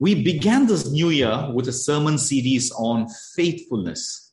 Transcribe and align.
we 0.00 0.22
began 0.22 0.66
this 0.66 0.90
new 0.90 1.10
year 1.10 1.50
with 1.52 1.66
a 1.68 1.72
sermon 1.72 2.18
series 2.18 2.70
on 2.72 3.08
faithfulness. 3.34 4.32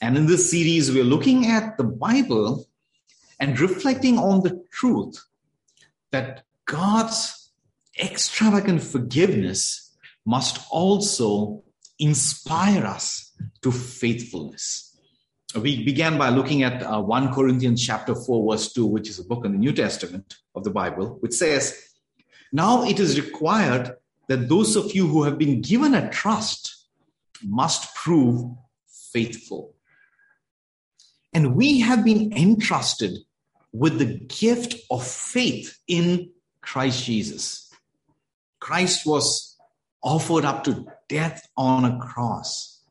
And 0.00 0.16
in 0.16 0.26
this 0.26 0.50
series, 0.50 0.92
we're 0.92 1.04
looking 1.04 1.46
at 1.46 1.78
the 1.78 1.84
Bible 1.84 2.66
and 3.40 3.58
reflecting 3.58 4.18
on 4.18 4.42
the 4.42 4.62
truth 4.70 5.22
that 6.10 6.44
God's 6.66 7.50
extravagant 7.98 8.82
forgiveness 8.82 9.96
must 10.26 10.60
also 10.70 11.62
inspire 11.98 12.84
us 12.84 13.32
to 13.62 13.72
faithfulness. 13.72 14.98
We 15.54 15.84
began 15.84 16.18
by 16.18 16.30
looking 16.30 16.62
at 16.62 16.82
uh, 16.82 17.00
1 17.00 17.32
Corinthians 17.32 17.84
chapter 17.84 18.14
4 18.14 18.52
verse 18.52 18.72
2 18.72 18.86
which 18.86 19.08
is 19.08 19.20
a 19.20 19.24
book 19.24 19.44
in 19.44 19.52
the 19.52 19.58
New 19.58 19.72
Testament 19.72 20.34
of 20.54 20.64
the 20.64 20.70
Bible 20.70 21.18
which 21.20 21.32
says 21.32 21.90
now 22.52 22.82
it 22.82 22.98
is 22.98 23.20
required 23.20 23.94
that 24.28 24.48
those 24.48 24.76
of 24.76 24.94
you 24.94 25.06
who 25.06 25.22
have 25.24 25.38
been 25.38 25.60
given 25.60 25.94
a 25.94 26.10
trust 26.10 26.86
must 27.42 27.94
prove 27.94 28.50
faithful. 29.12 29.74
And 31.32 31.56
we 31.56 31.80
have 31.80 32.04
been 32.04 32.32
entrusted 32.32 33.18
with 33.72 33.98
the 33.98 34.18
gift 34.26 34.76
of 34.90 35.06
faith 35.06 35.78
in 35.88 36.30
Christ 36.60 37.04
Jesus. 37.04 37.70
Christ 38.60 39.04
was 39.04 39.56
offered 40.02 40.44
up 40.44 40.64
to 40.64 40.86
death 41.08 41.46
on 41.56 41.84
a 41.84 41.98
cross 41.98 42.82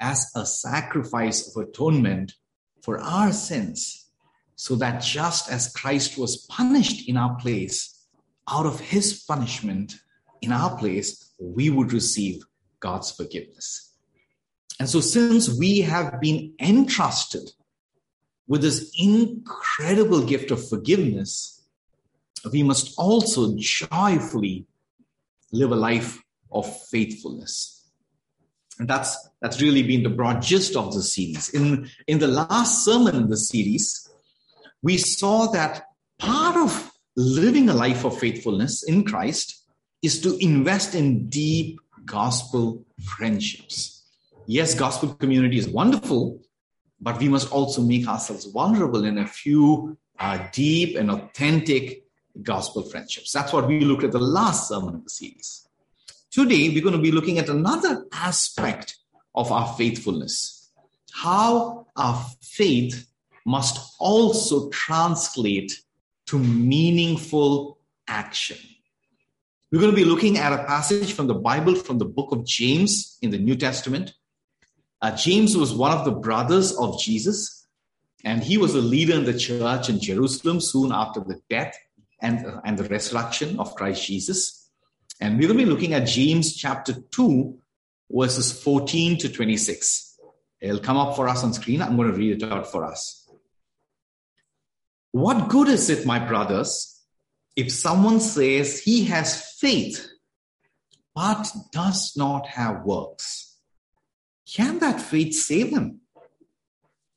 as 0.00 0.30
a 0.34 0.46
sacrifice 0.46 1.54
of 1.54 1.68
atonement 1.68 2.34
for 2.82 3.00
our 3.00 3.32
sins, 3.32 4.10
so 4.54 4.76
that 4.76 5.02
just 5.02 5.50
as 5.50 5.72
Christ 5.72 6.16
was 6.16 6.46
punished 6.48 7.08
in 7.08 7.16
our 7.16 7.34
place, 7.36 8.06
out 8.48 8.64
of 8.64 8.78
his 8.78 9.24
punishment, 9.24 9.96
in 10.46 10.52
our 10.52 10.76
place, 10.78 11.32
we 11.38 11.68
would 11.70 11.92
receive 11.92 12.44
God's 12.80 13.10
forgiveness. 13.10 13.92
And 14.78 14.88
so, 14.88 15.00
since 15.00 15.48
we 15.48 15.80
have 15.80 16.20
been 16.20 16.54
entrusted 16.60 17.50
with 18.46 18.62
this 18.62 18.92
incredible 18.98 20.24
gift 20.24 20.50
of 20.50 20.68
forgiveness, 20.68 21.62
we 22.52 22.62
must 22.62 22.94
also 22.96 23.56
joyfully 23.58 24.66
live 25.52 25.72
a 25.72 25.76
life 25.76 26.22
of 26.52 26.64
faithfulness. 26.88 27.72
And 28.78 28.86
that's, 28.86 29.16
that's 29.40 29.62
really 29.62 29.82
been 29.82 30.02
the 30.02 30.10
broad 30.10 30.42
gist 30.42 30.76
of 30.76 30.92
the 30.94 31.02
series. 31.02 31.48
In, 31.48 31.88
in 32.06 32.18
the 32.18 32.28
last 32.28 32.84
sermon 32.84 33.16
in 33.16 33.30
the 33.30 33.36
series, 33.36 34.08
we 34.82 34.98
saw 34.98 35.46
that 35.52 35.86
part 36.18 36.56
of 36.56 36.92
living 37.16 37.70
a 37.70 37.74
life 37.74 38.04
of 38.04 38.18
faithfulness 38.18 38.82
in 38.82 39.04
Christ 39.04 39.65
is 40.06 40.20
to 40.20 40.30
invest 40.38 40.94
in 40.94 41.28
deep 41.28 41.80
gospel 42.04 42.84
friendships. 43.02 44.04
Yes, 44.46 44.72
gospel 44.74 45.08
community 45.14 45.58
is 45.58 45.68
wonderful, 45.68 46.40
but 47.00 47.18
we 47.18 47.28
must 47.28 47.50
also 47.50 47.82
make 47.82 48.06
ourselves 48.06 48.44
vulnerable 48.46 49.04
in 49.04 49.18
a 49.18 49.26
few 49.26 49.98
uh, 50.20 50.38
deep 50.52 50.96
and 50.96 51.10
authentic 51.10 52.04
gospel 52.42 52.82
friendships. 52.82 53.32
That's 53.32 53.52
what 53.52 53.66
we 53.66 53.80
looked 53.80 54.04
at 54.04 54.12
the 54.12 54.28
last 54.40 54.68
sermon 54.68 54.94
of 54.94 55.02
the 55.02 55.10
series. 55.10 55.68
Today, 56.30 56.68
we're 56.68 56.86
going 56.88 57.00
to 57.00 57.08
be 57.08 57.16
looking 57.18 57.38
at 57.38 57.48
another 57.48 58.06
aspect 58.12 58.96
of 59.34 59.50
our 59.50 59.68
faithfulness 59.74 60.56
how 61.16 61.86
our 61.96 62.22
faith 62.42 63.08
must 63.46 63.96
also 63.98 64.68
translate 64.68 65.72
to 66.26 66.38
meaningful 66.38 67.78
action. 68.06 68.58
We're 69.76 69.82
going 69.82 69.94
to 69.94 70.02
be 70.02 70.08
looking 70.08 70.38
at 70.38 70.54
a 70.54 70.64
passage 70.64 71.12
from 71.12 71.26
the 71.26 71.34
Bible 71.34 71.74
from 71.74 71.98
the 71.98 72.06
book 72.06 72.32
of 72.32 72.46
James 72.46 73.18
in 73.20 73.30
the 73.30 73.36
New 73.36 73.56
Testament. 73.56 74.14
Uh, 75.02 75.14
James 75.14 75.54
was 75.54 75.74
one 75.74 75.92
of 75.92 76.06
the 76.06 76.12
brothers 76.12 76.74
of 76.78 76.98
Jesus, 76.98 77.68
and 78.24 78.42
he 78.42 78.56
was 78.56 78.74
a 78.74 78.80
leader 78.80 79.12
in 79.12 79.26
the 79.26 79.38
church 79.38 79.90
in 79.90 80.00
Jerusalem 80.00 80.62
soon 80.62 80.92
after 80.92 81.20
the 81.20 81.42
death 81.50 81.76
and, 82.22 82.46
uh, 82.46 82.62
and 82.64 82.78
the 82.78 82.88
resurrection 82.88 83.60
of 83.60 83.74
Christ 83.74 84.06
Jesus. 84.06 84.70
And 85.20 85.38
we're 85.38 85.48
going 85.48 85.58
to 85.58 85.64
be 85.66 85.70
looking 85.70 85.92
at 85.92 86.06
James 86.06 86.56
chapter 86.56 86.94
2, 87.10 87.58
verses 88.10 88.58
14 88.62 89.18
to 89.18 89.28
26. 89.28 90.18
It'll 90.62 90.78
come 90.78 90.96
up 90.96 91.16
for 91.16 91.28
us 91.28 91.44
on 91.44 91.52
screen. 91.52 91.82
I'm 91.82 91.96
going 91.96 92.10
to 92.10 92.16
read 92.16 92.42
it 92.42 92.50
out 92.50 92.72
for 92.72 92.82
us. 92.82 93.28
What 95.12 95.50
good 95.50 95.68
is 95.68 95.90
it, 95.90 96.06
my 96.06 96.18
brothers? 96.18 96.95
If 97.56 97.72
someone 97.72 98.20
says 98.20 98.80
he 98.80 99.04
has 99.06 99.56
faith 99.58 100.06
but 101.14 101.50
does 101.72 102.14
not 102.16 102.46
have 102.46 102.84
works, 102.84 103.56
can 104.46 104.78
that 104.80 105.00
faith 105.00 105.34
save 105.34 105.70
him? 105.70 106.00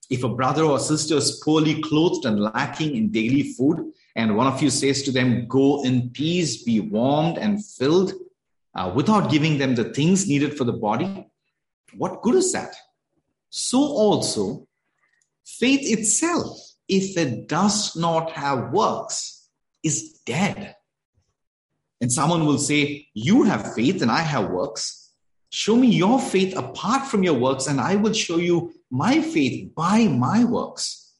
If 0.09 0.23
a 0.23 0.29
brother 0.29 0.63
or 0.63 0.79
sister 0.79 1.17
is 1.17 1.41
poorly 1.43 1.81
clothed 1.81 2.25
and 2.25 2.39
lacking 2.39 2.95
in 2.95 3.11
daily 3.11 3.53
food, 3.53 3.91
and 4.15 4.35
one 4.35 4.47
of 4.47 4.61
you 4.61 4.69
says 4.69 5.03
to 5.03 5.11
them, 5.11 5.47
Go 5.47 5.83
in 5.83 6.09
peace, 6.09 6.63
be 6.63 6.79
warmed 6.79 7.37
and 7.37 7.63
filled, 7.63 8.13
uh, 8.73 8.91
without 8.95 9.29
giving 9.29 9.57
them 9.57 9.75
the 9.75 9.93
things 9.93 10.27
needed 10.27 10.57
for 10.57 10.63
the 10.63 10.73
body, 10.73 11.27
what 11.95 12.21
good 12.21 12.35
is 12.35 12.51
that? 12.53 12.75
So 13.49 13.79
also, 13.79 14.67
faith 15.45 15.81
itself, 15.83 16.57
if 16.87 17.17
it 17.17 17.47
does 17.47 17.95
not 17.95 18.31
have 18.31 18.71
works, 18.71 19.38
is 19.83 20.19
dead. 20.25 20.75
And 22.01 22.11
someone 22.11 22.45
will 22.45 22.57
say, 22.57 23.07
You 23.13 23.43
have 23.43 23.73
faith 23.73 24.01
and 24.01 24.11
I 24.11 24.21
have 24.21 24.49
works. 24.49 25.11
Show 25.49 25.75
me 25.75 25.87
your 25.87 26.19
faith 26.19 26.55
apart 26.55 27.07
from 27.07 27.23
your 27.23 27.33
works, 27.33 27.65
and 27.67 27.81
I 27.81 27.95
will 27.95 28.13
show 28.13 28.37
you 28.37 28.71
my 28.91 29.19
faith 29.19 29.73
by 29.75 30.05
my 30.05 30.43
works. 30.43 31.13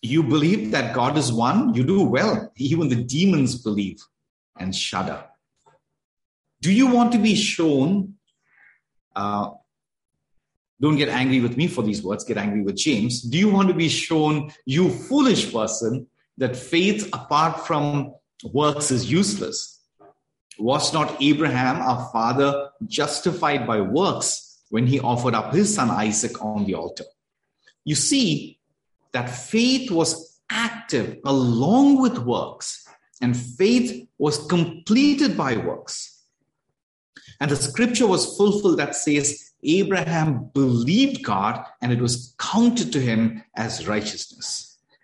You 0.00 0.22
believe 0.22 0.70
that 0.70 0.94
God 0.94 1.18
is 1.18 1.32
one, 1.32 1.74
you 1.74 1.82
do 1.82 2.04
well. 2.04 2.52
Even 2.56 2.88
the 2.88 3.02
demons 3.02 3.56
believe 3.56 4.00
and 4.56 4.74
shudder. 4.74 5.24
Do 6.60 6.72
you 6.72 6.86
want 6.86 7.10
to 7.12 7.18
be 7.18 7.34
shown? 7.34 8.14
Uh, 9.14 9.50
don't 10.80 10.96
get 10.96 11.08
angry 11.08 11.40
with 11.40 11.56
me 11.56 11.66
for 11.66 11.82
these 11.82 12.04
words, 12.04 12.22
get 12.22 12.36
angry 12.36 12.62
with 12.62 12.76
James. 12.76 13.22
Do 13.22 13.36
you 13.36 13.48
want 13.48 13.66
to 13.68 13.74
be 13.74 13.88
shown, 13.88 14.52
you 14.64 14.88
foolish 14.88 15.52
person, 15.52 16.06
that 16.38 16.56
faith 16.56 17.08
apart 17.12 17.66
from 17.66 18.14
works 18.52 18.90
is 18.90 19.10
useless. 19.10 19.80
Was 20.58 20.92
not 20.92 21.20
Abraham, 21.20 21.76
our 21.76 22.08
father, 22.12 22.70
justified 22.86 23.66
by 23.66 23.80
works 23.80 24.62
when 24.70 24.86
he 24.86 24.98
offered 25.00 25.34
up 25.34 25.52
his 25.52 25.74
son 25.74 25.90
Isaac 25.90 26.42
on 26.42 26.64
the 26.64 26.74
altar? 26.74 27.04
You 27.84 27.94
see 27.94 28.58
that 29.12 29.28
faith 29.28 29.90
was 29.90 30.40
active 30.50 31.18
along 31.24 32.00
with 32.00 32.18
works, 32.18 32.86
and 33.20 33.36
faith 33.36 34.08
was 34.18 34.46
completed 34.46 35.36
by 35.36 35.56
works. 35.56 36.22
And 37.40 37.50
the 37.50 37.56
scripture 37.56 38.06
was 38.06 38.36
fulfilled 38.36 38.78
that 38.78 38.96
says, 38.96 39.52
Abraham 39.62 40.50
believed 40.54 41.24
God 41.24 41.64
and 41.82 41.92
it 41.92 42.00
was 42.00 42.34
counted 42.38 42.92
to 42.92 43.00
him 43.00 43.42
as 43.56 43.88
righteousness 43.88 44.68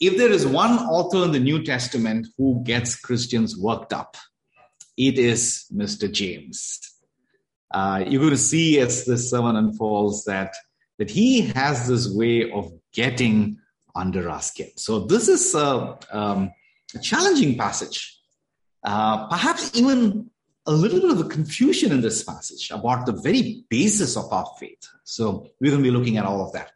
if 0.00 0.16
there 0.16 0.30
is 0.30 0.46
one 0.46 0.78
author 0.78 1.24
in 1.24 1.32
the 1.32 1.40
New 1.40 1.62
Testament 1.62 2.28
who 2.36 2.62
gets 2.64 2.98
Christians 2.98 3.56
worked 3.56 3.92
up, 3.92 4.16
it 4.96 5.18
is 5.18 5.66
Mr. 5.74 6.10
James. 6.10 6.80
Uh, 7.70 8.04
you're 8.06 8.20
going 8.20 8.30
to 8.30 8.38
see 8.38 8.78
as 8.80 9.04
this 9.04 9.30
sermon 9.30 9.56
unfolds 9.56 10.24
that, 10.24 10.54
that 10.98 11.10
he 11.10 11.42
has 11.42 11.88
this 11.88 12.08
way 12.08 12.50
of 12.50 12.72
getting 12.92 13.58
under 13.94 14.28
our 14.28 14.40
skin. 14.40 14.70
So 14.76 15.00
this 15.00 15.28
is 15.28 15.54
a, 15.54 15.98
um, 16.10 16.52
a 16.94 16.98
challenging 17.00 17.56
passage. 17.58 18.18
Uh, 18.84 19.26
perhaps 19.28 19.74
even 19.74 20.30
a 20.66 20.72
little 20.72 21.00
bit 21.00 21.10
of 21.10 21.20
a 21.20 21.28
confusion 21.28 21.92
in 21.92 22.00
this 22.00 22.22
passage 22.22 22.70
about 22.70 23.06
the 23.06 23.12
very 23.12 23.64
basis 23.68 24.16
of 24.16 24.32
our 24.32 24.46
faith. 24.58 24.88
So 25.04 25.48
we're 25.60 25.70
going 25.70 25.82
to 25.82 25.90
be 25.90 25.96
looking 25.96 26.16
at 26.16 26.24
all 26.24 26.44
of 26.44 26.52
that. 26.52 26.72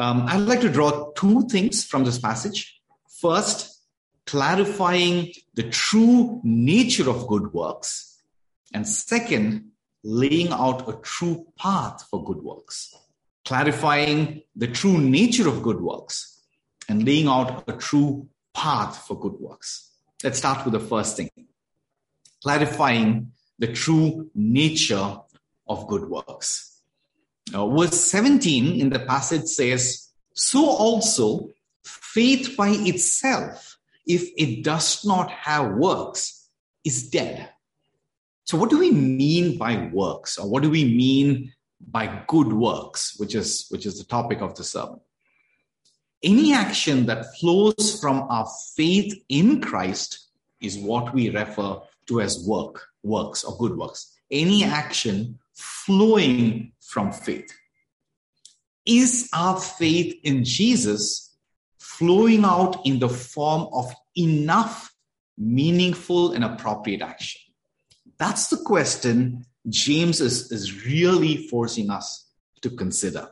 Um, 0.00 0.24
I'd 0.26 0.48
like 0.48 0.62
to 0.62 0.70
draw 0.70 1.12
two 1.12 1.46
things 1.48 1.84
from 1.84 2.04
this 2.04 2.18
passage. 2.18 2.80
First, 3.20 3.82
clarifying 4.24 5.32
the 5.52 5.64
true 5.64 6.40
nature 6.42 7.10
of 7.10 7.26
good 7.26 7.52
works. 7.52 8.22
And 8.72 8.88
second, 8.88 9.72
laying 10.02 10.52
out 10.52 10.88
a 10.88 10.94
true 11.02 11.46
path 11.58 12.06
for 12.10 12.24
good 12.24 12.42
works, 12.42 12.94
clarifying 13.44 14.42
the 14.56 14.68
true 14.68 14.98
nature 14.98 15.46
of 15.46 15.62
good 15.62 15.82
works, 15.82 16.40
and 16.88 17.04
laying 17.04 17.28
out 17.28 17.64
a 17.68 17.74
true 17.74 18.26
path 18.54 19.06
for 19.06 19.20
good 19.20 19.38
works. 19.38 19.90
Let's 20.24 20.38
start 20.38 20.64
with 20.64 20.72
the 20.72 20.80
first 20.80 21.18
thing 21.18 21.30
clarifying 22.42 23.32
the 23.58 23.72
true 23.72 24.30
nature 24.34 25.18
of 25.68 25.86
good 25.88 26.08
works. 26.08 26.69
Now, 27.52 27.68
verse 27.68 28.00
17 28.00 28.80
in 28.80 28.90
the 28.90 29.00
passage 29.00 29.46
says, 29.46 30.08
So 30.34 30.64
also 30.64 31.50
faith 31.84 32.56
by 32.56 32.70
itself, 32.70 33.78
if 34.06 34.30
it 34.36 34.62
does 34.62 35.04
not 35.04 35.30
have 35.30 35.72
works, 35.72 36.48
is 36.84 37.10
dead. 37.10 37.48
So, 38.44 38.56
what 38.56 38.70
do 38.70 38.78
we 38.78 38.90
mean 38.90 39.58
by 39.58 39.88
works, 39.92 40.38
or 40.38 40.48
what 40.48 40.62
do 40.62 40.70
we 40.70 40.84
mean 40.84 41.52
by 41.80 42.24
good 42.26 42.52
works, 42.52 43.14
which 43.18 43.34
is 43.34 43.66
which 43.70 43.86
is 43.86 43.98
the 43.98 44.04
topic 44.04 44.40
of 44.40 44.54
the 44.54 44.64
sermon? 44.64 45.00
Any 46.22 46.52
action 46.52 47.06
that 47.06 47.36
flows 47.36 47.98
from 48.00 48.22
our 48.28 48.48
faith 48.76 49.14
in 49.28 49.60
Christ 49.60 50.28
is 50.60 50.78
what 50.78 51.14
we 51.14 51.30
refer 51.30 51.78
to 52.06 52.20
as 52.20 52.44
work, 52.46 52.88
works 53.02 53.44
or 53.44 53.56
good 53.56 53.76
works. 53.76 54.14
Any 54.30 54.64
action 54.64 55.38
flowing 55.60 56.72
from 56.80 57.12
faith. 57.12 57.52
Is 58.86 59.28
our 59.34 59.60
faith 59.60 60.18
in 60.24 60.44
Jesus 60.44 61.36
flowing 61.78 62.44
out 62.44 62.80
in 62.84 62.98
the 62.98 63.08
form 63.08 63.68
of 63.72 63.92
enough 64.16 64.92
meaningful 65.36 66.32
and 66.32 66.44
appropriate 66.44 67.02
action? 67.02 67.40
That's 68.18 68.48
the 68.48 68.56
question 68.56 69.44
James 69.68 70.20
is, 70.20 70.50
is 70.50 70.84
really 70.86 71.48
forcing 71.48 71.90
us 71.90 72.26
to 72.62 72.70
consider. 72.70 73.30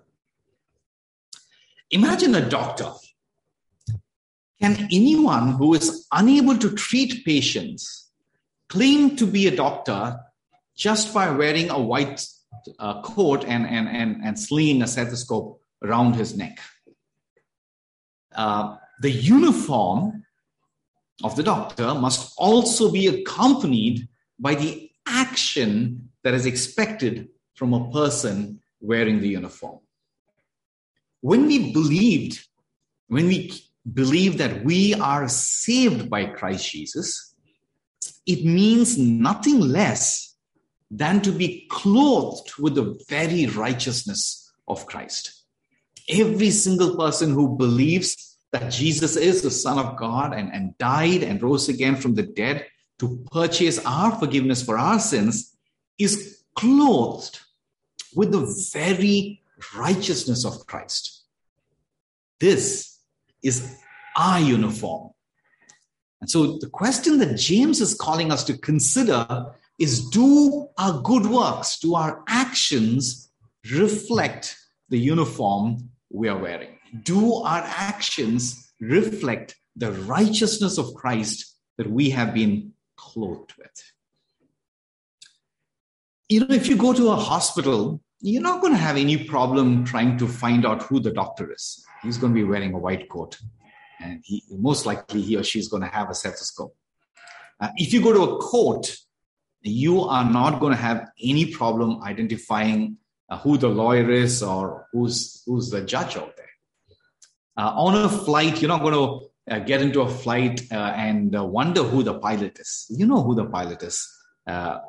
Imagine 1.90 2.34
a 2.34 2.48
doctor. 2.48 2.92
Can 4.60 4.88
anyone 4.92 5.52
who 5.52 5.74
is 5.74 6.06
unable 6.12 6.58
to 6.58 6.74
treat 6.74 7.24
patients 7.24 8.10
claim 8.68 9.16
to 9.16 9.26
be 9.26 9.46
a 9.46 9.56
doctor 9.56 10.18
just 10.78 11.12
by 11.12 11.30
wearing 11.30 11.68
a 11.70 11.78
white 11.78 12.24
uh, 12.78 13.02
coat 13.02 13.44
and, 13.44 13.66
and, 13.66 13.88
and, 13.88 14.22
and 14.24 14.38
slinging 14.38 14.80
a 14.80 14.86
stethoscope 14.86 15.60
around 15.82 16.14
his 16.14 16.36
neck? 16.36 16.60
Uh, 18.34 18.76
the 19.00 19.10
uniform 19.10 20.24
of 21.24 21.34
the 21.34 21.42
doctor 21.42 21.94
must 21.94 22.32
also 22.38 22.92
be 22.92 23.08
accompanied 23.08 24.08
by 24.38 24.54
the 24.54 24.88
action 25.06 26.10
that 26.22 26.34
is 26.34 26.46
expected 26.46 27.28
from 27.54 27.74
a 27.74 27.90
person 27.90 28.60
wearing 28.80 29.20
the 29.20 29.28
uniform. 29.28 29.80
When 31.20 31.46
we 31.46 31.72
believed, 31.72 32.46
when 33.08 33.26
we 33.26 33.52
believe 33.92 34.38
that 34.38 34.64
we 34.64 34.94
are 34.94 35.28
saved 35.28 36.08
by 36.08 36.26
Christ 36.26 36.70
Jesus, 36.70 37.34
it 38.26 38.44
means 38.44 38.96
nothing 38.96 39.58
less 39.58 40.27
than 40.90 41.20
to 41.22 41.32
be 41.32 41.66
clothed 41.70 42.52
with 42.58 42.74
the 42.74 42.98
very 43.08 43.46
righteousness 43.46 44.50
of 44.66 44.86
Christ. 44.86 45.44
Every 46.08 46.50
single 46.50 46.96
person 46.96 47.32
who 47.32 47.56
believes 47.56 48.38
that 48.52 48.72
Jesus 48.72 49.16
is 49.16 49.42
the 49.42 49.50
Son 49.50 49.78
of 49.78 49.96
God 49.96 50.32
and, 50.32 50.52
and 50.52 50.76
died 50.78 51.22
and 51.22 51.42
rose 51.42 51.68
again 51.68 51.96
from 51.96 52.14
the 52.14 52.22
dead 52.22 52.66
to 52.98 53.24
purchase 53.30 53.78
our 53.84 54.12
forgiveness 54.16 54.62
for 54.62 54.78
our 54.78 54.98
sins 54.98 55.56
is 55.98 56.42
clothed 56.54 57.40
with 58.14 58.32
the 58.32 58.70
very 58.72 59.42
righteousness 59.76 60.44
of 60.44 60.66
Christ. 60.66 61.24
This 62.40 62.98
is 63.42 63.76
our 64.16 64.40
uniform. 64.40 65.10
And 66.20 66.30
so 66.30 66.58
the 66.58 66.68
question 66.68 67.18
that 67.18 67.36
James 67.36 67.80
is 67.80 67.94
calling 67.94 68.32
us 68.32 68.44
to 68.44 68.58
consider 68.58 69.52
is 69.78 70.08
do 70.10 70.68
our 70.76 71.00
good 71.02 71.26
works, 71.26 71.78
do 71.78 71.94
our 71.94 72.22
actions 72.28 73.30
reflect 73.70 74.56
the 74.88 74.98
uniform 74.98 75.90
we 76.10 76.28
are 76.28 76.38
wearing? 76.38 76.78
Do 77.02 77.34
our 77.34 77.62
actions 77.64 78.72
reflect 78.80 79.56
the 79.76 79.92
righteousness 79.92 80.78
of 80.78 80.94
Christ 80.94 81.56
that 81.76 81.90
we 81.90 82.10
have 82.10 82.34
been 82.34 82.72
clothed 82.96 83.52
with? 83.58 83.92
You 86.28 86.40
know, 86.40 86.54
if 86.54 86.68
you 86.68 86.76
go 86.76 86.92
to 86.92 87.10
a 87.10 87.16
hospital, 87.16 88.02
you're 88.20 88.42
not 88.42 88.60
going 88.60 88.72
to 88.72 88.78
have 88.78 88.96
any 88.96 89.24
problem 89.24 89.84
trying 89.84 90.18
to 90.18 90.26
find 90.26 90.66
out 90.66 90.82
who 90.82 91.00
the 91.00 91.12
doctor 91.12 91.52
is. 91.52 91.84
He's 92.02 92.18
going 92.18 92.32
to 92.32 92.34
be 92.34 92.44
wearing 92.44 92.74
a 92.74 92.78
white 92.78 93.08
coat, 93.08 93.38
and 94.00 94.20
he 94.24 94.42
most 94.50 94.86
likely 94.86 95.22
he 95.22 95.36
or 95.36 95.44
she 95.44 95.58
is 95.58 95.68
going 95.68 95.82
to 95.82 95.88
have 95.88 96.10
a 96.10 96.14
stethoscope. 96.14 96.74
Uh, 97.60 97.68
if 97.76 97.92
you 97.92 98.02
go 98.02 98.12
to 98.12 98.22
a 98.22 98.38
court, 98.38 98.94
you 99.62 100.02
are 100.02 100.28
not 100.30 100.60
going 100.60 100.72
to 100.72 100.80
have 100.80 101.08
any 101.22 101.46
problem 101.52 102.02
identifying 102.02 102.96
uh, 103.28 103.38
who 103.38 103.58
the 103.58 103.68
lawyer 103.68 104.10
is 104.10 104.42
or 104.42 104.86
who's 104.92 105.42
who's 105.46 105.70
the 105.70 105.82
judge 105.82 106.16
out 106.16 106.36
there. 106.36 106.46
Uh, 107.56 107.72
on 107.74 108.04
a 108.04 108.08
flight, 108.08 108.62
you're 108.62 108.68
not 108.68 108.82
going 108.82 108.94
to 108.94 109.28
uh, 109.50 109.58
get 109.60 109.82
into 109.82 110.00
a 110.00 110.08
flight 110.08 110.62
uh, 110.70 110.92
and 110.96 111.34
uh, 111.34 111.44
wonder 111.44 111.82
who 111.82 112.02
the 112.02 112.18
pilot 112.18 112.58
is. 112.58 112.86
You 112.90 113.06
know 113.06 113.22
who 113.22 113.34
the 113.34 113.46
pilot 113.46 113.82
is 113.82 114.06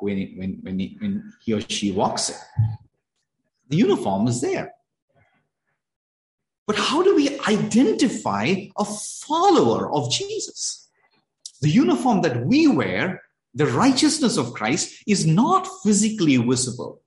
when, 0.00 0.34
when, 0.36 0.58
when, 0.62 0.78
he, 0.78 0.96
when 1.00 1.32
he 1.42 1.52
or 1.52 1.60
she 1.60 1.92
walks 1.92 2.30
in. 2.30 2.36
The 3.68 3.76
uniform 3.76 4.26
is 4.26 4.40
there. 4.40 4.72
But 6.66 6.76
how 6.76 7.02
do 7.02 7.16
we 7.16 7.38
identify 7.40 8.54
a 8.78 8.84
follower 8.84 9.92
of 9.92 10.10
Jesus? 10.10 10.88
The 11.60 11.68
uniform 11.68 12.22
that 12.22 12.46
we 12.46 12.68
wear, 12.68 13.22
the 13.54 13.66
righteousness 13.66 14.36
of 14.36 14.52
Christ, 14.52 15.02
is 15.06 15.26
not 15.26 15.68
physically 15.82 16.36
visible. 16.36 17.02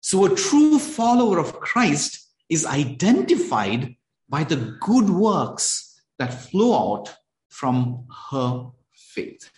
So 0.00 0.24
a 0.24 0.34
true 0.34 0.78
follower 0.78 1.38
of 1.38 1.60
Christ 1.60 2.28
is 2.48 2.66
identified 2.66 3.96
by 4.28 4.44
the 4.44 4.76
good 4.80 5.08
works 5.08 6.00
that 6.18 6.34
flow 6.34 6.94
out 6.94 7.14
from 7.48 8.06
her 8.30 8.70
faith. 8.92 9.50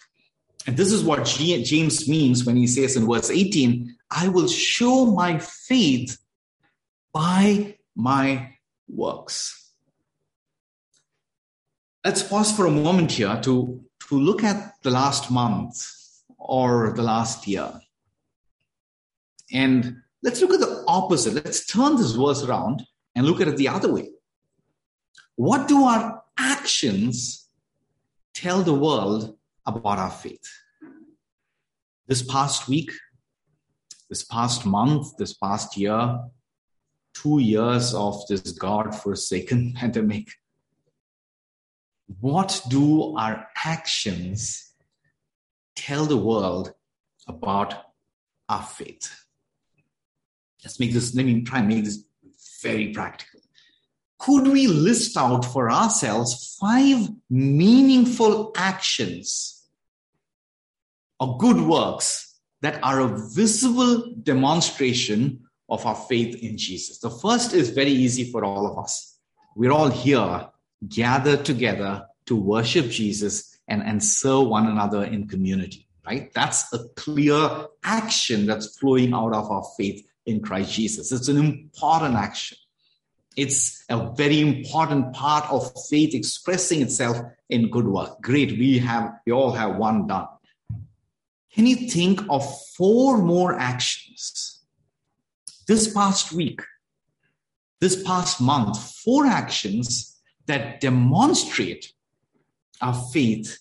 And 0.67 0.77
this 0.77 0.93
is 0.93 1.05
what 1.05 1.27
James 1.27 2.09
means 2.09 2.45
when 2.45 2.57
he 2.57 2.67
says 2.67 2.97
in 2.97 3.07
verse 3.07 3.31
18, 3.31 3.97
I 4.11 4.29
will 4.29 4.49
show 4.49 5.07
my 5.07 5.39
faith 5.39 6.19
by 7.13 7.77
my 7.95 8.57
works. 8.89 9.73
Let's 12.05 12.23
pause 12.23 12.53
for 12.53 12.67
a 12.67 12.71
moment 12.71 13.13
here 13.13 13.41
to, 13.43 13.84
to 14.09 14.19
look 14.19 14.45
at 14.45 14.75
the 14.83 14.91
last 14.91 15.31
month 15.31 15.87
or 16.39 16.93
the 16.95 17.03
last 17.03 17.47
year. 17.47 17.73
And 19.53 20.03
let's 20.23 20.41
look 20.41 20.53
at 20.53 20.61
the 20.61 20.85
opposite. 20.87 21.35
Let's 21.35 21.67
turn 21.67 21.97
this 21.97 22.13
verse 22.13 22.43
around 22.43 22.85
and 23.15 23.27
look 23.27 23.41
at 23.41 23.49
it 23.49 23.57
the 23.57 23.69
other 23.69 23.93
way. 23.93 24.11
What 25.37 25.69
do 25.69 25.85
our 25.85 26.23
actions 26.39 27.49
tell 28.35 28.63
the 28.63 28.75
world 28.75 29.37
about 29.67 29.99
our 29.99 30.11
faith? 30.11 30.49
This 32.07 32.23
past 32.23 32.69
week, 32.69 32.91
this 34.09 34.23
past 34.25 34.67
month, 34.67 35.17
this 35.17 35.35
past 35.35 35.77
year, 35.77 36.21
two 37.15 37.39
years 37.39 37.95
of 37.95 38.21
this 38.29 38.53
God 38.53 38.95
forsaken 38.95 39.73
pandemic. 39.77 40.29
What 42.21 42.61
do 42.69 43.17
our 43.17 43.49
actions 43.65 44.73
tell 45.75 46.05
the 46.07 46.17
world 46.17 46.75
about 47.27 47.75
our 48.49 48.63
faith? 48.63 49.25
Let's 50.63 50.81
make 50.81 50.93
this, 50.93 51.15
let 51.15 51.27
me 51.27 51.43
try 51.43 51.61
and 51.61 51.69
make 51.69 51.85
this 51.85 52.05
very 52.63 52.89
practical. 52.93 53.41
Could 54.19 54.49
we 54.49 54.67
list 54.67 55.17
out 55.17 55.45
for 55.45 55.71
ourselves 55.71 56.57
five 56.61 57.09
meaningful 57.29 58.53
actions 58.57 59.67
or 61.21 61.37
good 61.39 61.61
works 61.61 62.39
that 62.63 62.83
are 62.83 63.01
a 63.01 63.29
visible 63.35 64.15
demonstration 64.23 65.45
of 65.69 65.85
our 65.87 65.95
faith 65.95 66.43
in 66.43 66.57
Jesus. 66.57 66.99
The 66.99 67.11
first 67.11 67.53
is 67.53 67.71
very 67.71 67.91
easy 67.91 68.31
for 68.31 68.45
all 68.45 68.67
of 68.67 68.79
us. 68.79 69.19
We're 69.57 69.73
all 69.73 69.91
here 69.91 70.49
gathered 70.89 71.45
together 71.45 72.07
to 72.27 72.37
worship 72.37 72.89
Jesus 72.89 73.59
and, 73.69 73.83
and 73.83 74.03
serve 74.03 74.47
one 74.47 74.67
another 74.67 75.05
in 75.05 75.29
community, 75.29 75.87
right? 76.07 76.33
That's 76.35 76.73
a 76.73 76.89
clear 76.97 77.67
action 77.83 78.47
that's 78.47 78.79
flowing 78.79 79.13
out 79.15 79.33
of 79.33 79.51
our 79.51 79.65
faith 79.77 80.07
in 80.27 80.41
Christ 80.41 80.73
Jesus. 80.73 81.13
It's 81.13 81.29
an 81.29 81.39
important 81.39 82.15
action. 82.15 82.59
It's 83.37 83.85
a 83.89 84.13
very 84.15 84.41
important 84.41 85.13
part 85.13 85.51
of 85.51 85.73
faith 85.89 86.15
expressing 86.15 86.83
itself 86.83 87.17
in 87.49 87.71
good 87.71 87.87
work. 87.87 88.21
Great. 88.21 88.59
We 88.59 88.79
have, 88.79 89.15
we 89.27 89.33
all 89.33 89.53
have 89.53 89.77
one 89.77 90.07
done. 90.07 90.29
Can 91.53 91.67
you 91.67 91.89
think 91.89 92.21
of 92.31 92.45
four 92.77 93.19
more 93.19 93.59
actions 93.59 94.61
this 95.67 95.93
past 95.93 96.33
week, 96.33 96.61
this 97.81 98.03
past 98.03 98.41
month, 98.41 98.79
four 99.05 99.27
actions 99.27 100.14
that 100.47 100.81
demonstrate 100.81 101.93
our 102.81 102.95
faith 103.13 103.59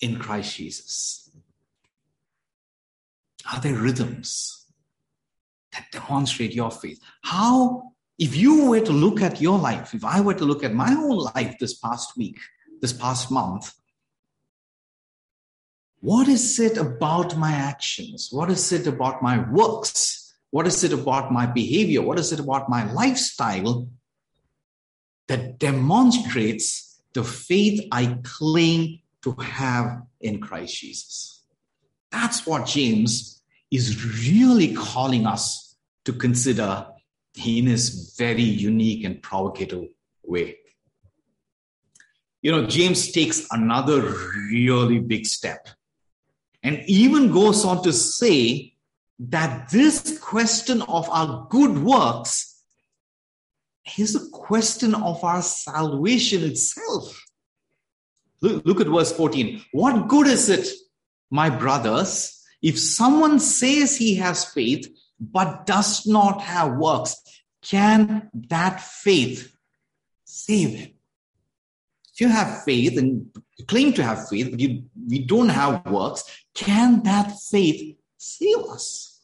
in 0.00 0.18
Christ 0.18 0.56
Jesus? 0.56 1.30
Are 3.52 3.60
there 3.60 3.74
rhythms 3.74 4.66
that 5.72 5.86
demonstrate 5.92 6.54
your 6.54 6.70
faith? 6.70 7.00
How, 7.22 7.92
if 8.18 8.36
you 8.36 8.66
were 8.66 8.80
to 8.80 8.92
look 8.92 9.20
at 9.20 9.40
your 9.40 9.58
life, 9.58 9.94
if 9.94 10.04
I 10.04 10.20
were 10.20 10.34
to 10.34 10.44
look 10.44 10.64
at 10.64 10.74
my 10.74 10.92
own 10.92 11.18
life 11.34 11.56
this 11.58 11.74
past 11.74 12.16
week, 12.16 12.38
this 12.80 12.92
past 12.92 13.30
month, 13.30 13.72
what 16.00 16.26
is 16.26 16.58
it 16.58 16.76
about 16.76 17.36
my 17.36 17.52
actions? 17.52 18.28
What 18.32 18.50
is 18.50 18.72
it 18.72 18.86
about 18.86 19.22
my 19.22 19.38
works? 19.50 20.34
What 20.50 20.66
is 20.66 20.82
it 20.82 20.92
about 20.92 21.32
my 21.32 21.46
behavior? 21.46 22.02
What 22.02 22.18
is 22.18 22.32
it 22.32 22.40
about 22.40 22.68
my 22.68 22.90
lifestyle 22.92 23.88
that 25.28 25.58
demonstrates 25.58 27.00
the 27.14 27.24
faith 27.24 27.86
I 27.92 28.18
claim 28.22 29.00
to 29.22 29.32
have 29.32 30.02
in 30.20 30.40
Christ 30.40 30.76
Jesus? 30.76 31.44
That's 32.10 32.46
what 32.46 32.66
James 32.66 33.42
is 33.70 34.28
really 34.28 34.74
calling 34.74 35.26
us 35.26 35.76
to 36.04 36.12
consider 36.12 36.86
in 37.34 37.66
his 37.66 38.14
very 38.18 38.42
unique 38.42 39.04
and 39.04 39.22
provocative 39.22 39.88
way. 40.22 40.56
You 42.42 42.50
know, 42.52 42.66
James 42.66 43.12
takes 43.12 43.46
another 43.50 44.14
really 44.50 44.98
big 44.98 45.26
step 45.26 45.68
and 46.62 46.82
even 46.86 47.32
goes 47.32 47.64
on 47.64 47.82
to 47.84 47.92
say 47.92 48.74
that 49.18 49.70
this 49.70 50.18
question 50.18 50.82
of 50.82 51.08
our 51.10 51.46
good 51.48 51.78
works 51.78 52.51
is 53.98 54.14
a 54.14 54.30
question 54.30 54.94
of 54.94 55.22
our 55.24 55.42
salvation 55.42 56.44
itself. 56.44 57.24
Look, 58.40 58.64
look, 58.64 58.80
at 58.80 58.88
verse 58.88 59.12
14. 59.12 59.64
What 59.72 60.08
good 60.08 60.26
is 60.26 60.48
it, 60.48 60.68
my 61.30 61.48
brothers, 61.50 62.42
if 62.60 62.78
someone 62.78 63.38
says 63.38 63.96
he 63.96 64.16
has 64.16 64.44
faith 64.44 64.88
but 65.20 65.66
does 65.66 66.06
not 66.06 66.42
have 66.42 66.76
works? 66.76 67.16
Can 67.62 68.30
that 68.48 68.80
faith 68.80 69.54
save 70.24 70.74
him? 70.74 70.90
If 72.14 72.20
you 72.20 72.28
have 72.28 72.64
faith 72.64 72.98
and 72.98 73.30
claim 73.66 73.92
to 73.94 74.02
have 74.02 74.28
faith, 74.28 74.50
but 74.50 74.60
you, 74.60 74.84
we 75.08 75.20
don't 75.20 75.48
have 75.48 75.86
works, 75.86 76.24
can 76.54 77.02
that 77.04 77.32
faith 77.50 77.96
save 78.18 78.58
us? 78.68 79.20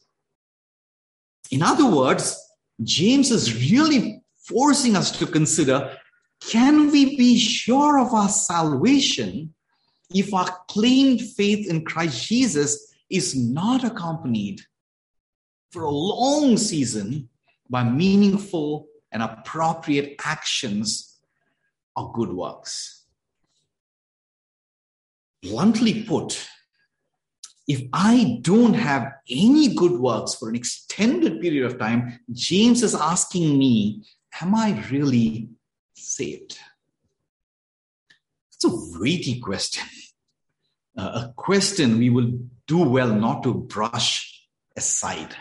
In 1.51 1.61
other 1.61 1.85
words, 1.85 2.37
James 2.81 3.31
is 3.31 3.71
really 3.71 4.18
forcing 4.49 4.95
us 4.95 5.17
to 5.19 5.27
consider 5.27 5.95
can 6.41 6.91
we 6.91 7.17
be 7.17 7.37
sure 7.37 7.99
of 7.99 8.13
our 8.13 8.29
salvation 8.29 9.53
if 10.13 10.33
our 10.33 10.49
claimed 10.67 11.21
faith 11.21 11.69
in 11.69 11.85
Christ 11.85 12.27
Jesus 12.27 12.93
is 13.09 13.35
not 13.35 13.83
accompanied 13.83 14.61
for 15.71 15.83
a 15.83 15.91
long 15.91 16.57
season 16.57 17.29
by 17.69 17.83
meaningful 17.83 18.87
and 19.11 19.21
appropriate 19.21 20.15
actions 20.23 21.19
or 21.95 22.11
good 22.13 22.31
works? 22.31 23.05
Bluntly 25.43 26.03
put, 26.03 26.47
if 27.67 27.83
I 27.93 28.39
don't 28.41 28.73
have 28.73 29.11
any 29.29 29.75
good 29.75 29.91
works 29.91 30.35
for 30.35 30.49
an 30.49 30.55
extended 30.55 31.39
period 31.39 31.65
of 31.65 31.77
time, 31.77 32.19
James 32.31 32.81
is 32.81 32.95
asking 32.95 33.57
me, 33.57 34.03
Am 34.41 34.55
I 34.55 34.83
really 34.89 35.49
saved? 35.93 36.57
It's 38.53 38.65
a 38.65 38.99
weighty 38.99 39.39
question, 39.39 39.87
uh, 40.97 41.27
a 41.27 41.33
question 41.35 41.97
we 41.97 42.09
will 42.09 42.31
do 42.67 42.79
well 42.79 43.13
not 43.13 43.43
to 43.43 43.53
brush 43.53 44.47
aside. 44.75 45.35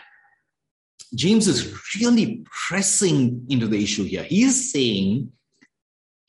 James 1.14 1.48
is 1.48 1.74
really 1.96 2.44
pressing 2.68 3.46
into 3.48 3.66
the 3.66 3.82
issue 3.82 4.04
here. 4.04 4.22
He 4.22 4.42
is 4.42 4.72
saying 4.72 5.32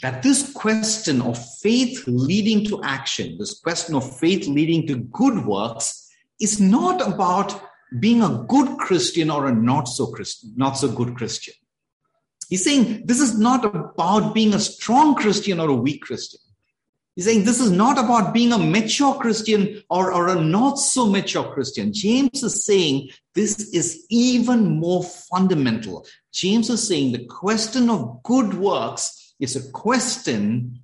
that 0.02 0.24
this 0.24 0.52
question 0.54 1.22
of 1.22 1.38
faith 1.60 2.04
leading 2.08 2.66
to 2.66 2.82
action, 2.84 3.38
this 3.38 3.60
question 3.60 3.96
of 3.96 4.18
faith 4.18 4.48
leading 4.48 4.88
to 4.88 4.96
good 4.96 5.46
works, 5.46 6.10
is 6.40 6.60
not 6.60 7.06
about 7.06 7.62
being 8.00 8.22
a 8.22 8.46
good 8.48 8.78
Christian 8.78 9.30
or 9.30 9.48
a 9.48 9.54
not 9.54 9.88
so 9.88 10.08
Christian, 10.08 10.54
not 10.56 10.74
so 10.74 10.88
good 10.90 11.16
Christian. 11.16 11.56
He's 12.50 12.64
saying 12.64 13.04
this 13.06 13.20
is 13.20 13.38
not 13.38 13.64
about 13.64 14.34
being 14.34 14.54
a 14.54 14.60
strong 14.60 15.16
Christian 15.16 15.60
or 15.60 15.70
a 15.70 15.76
weak 15.76 16.02
Christian. 16.02 16.40
He's 17.16 17.26
saying 17.26 17.44
this 17.44 17.60
is 17.60 17.72
not 17.72 18.00
about 18.00 18.34
being 18.34 18.54
a 18.54 18.58
mature 18.58 19.14
Christian 19.16 19.84
or, 19.90 20.12
or 20.12 20.30
a 20.30 20.42
not 20.42 20.80
so 20.80 21.06
mature 21.06 21.54
Christian. 21.54 21.94
James 21.94 22.42
is 22.44 22.66
saying 22.66 23.10
this 23.36 23.74
is 23.74 24.06
even 24.10 24.80
more 24.80 25.04
fundamental. 25.04 26.08
James 26.32 26.70
is 26.70 26.88
saying 26.88 27.12
the 27.12 27.26
question 27.26 27.90
of 27.90 28.24
good 28.24 28.54
works 28.54 29.36
is 29.40 29.56
a 29.56 29.72
question 29.72 30.80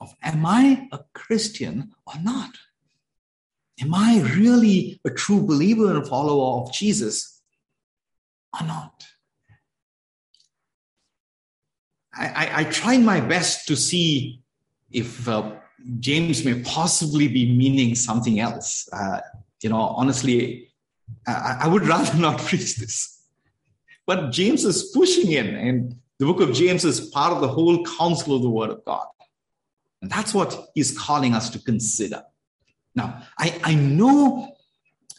of 0.00 0.14
am 0.22 0.46
I 0.46 0.88
a 0.92 1.00
Christian 1.12 1.92
or 2.06 2.14
not? 2.22 2.50
Am 3.80 3.92
I 3.92 4.20
really 4.36 5.00
a 5.04 5.10
true 5.10 5.44
believer 5.44 5.94
and 5.94 6.06
follower 6.06 6.62
of 6.62 6.72
Jesus 6.72 7.42
or 8.58 8.66
not? 8.66 9.04
I, 12.16 12.50
I, 12.60 12.64
tried 12.64 12.98
my 12.98 13.20
best 13.20 13.66
to 13.68 13.76
see 13.76 14.40
if 14.90 15.28
uh, 15.28 15.52
James 16.00 16.44
may 16.44 16.62
possibly 16.62 17.28
be 17.28 17.50
meaning 17.56 17.94
something 17.94 18.40
else. 18.40 18.88
Uh, 18.92 19.20
you 19.62 19.70
know, 19.70 19.80
honestly, 19.80 20.72
I, 21.26 21.58
I 21.62 21.68
would 21.68 21.82
rather 21.86 22.16
not 22.18 22.38
preach 22.40 22.76
this. 22.76 23.22
But 24.06 24.32
James 24.32 24.64
is 24.64 24.90
pushing 24.94 25.32
in, 25.32 25.54
and 25.54 25.96
the 26.18 26.26
book 26.26 26.40
of 26.40 26.52
James 26.52 26.84
is 26.84 27.00
part 27.00 27.32
of 27.32 27.40
the 27.40 27.48
whole 27.48 27.84
counsel 27.84 28.36
of 28.36 28.42
the 28.42 28.50
Word 28.50 28.70
of 28.70 28.84
God. 28.84 29.06
And 30.02 30.10
that's 30.10 30.34
what 30.34 30.68
he's 30.74 30.96
calling 30.96 31.34
us 31.34 31.48
to 31.50 31.58
consider. 31.58 32.22
Now, 32.94 33.22
I, 33.38 33.58
I 33.64 33.74
know 33.74 34.53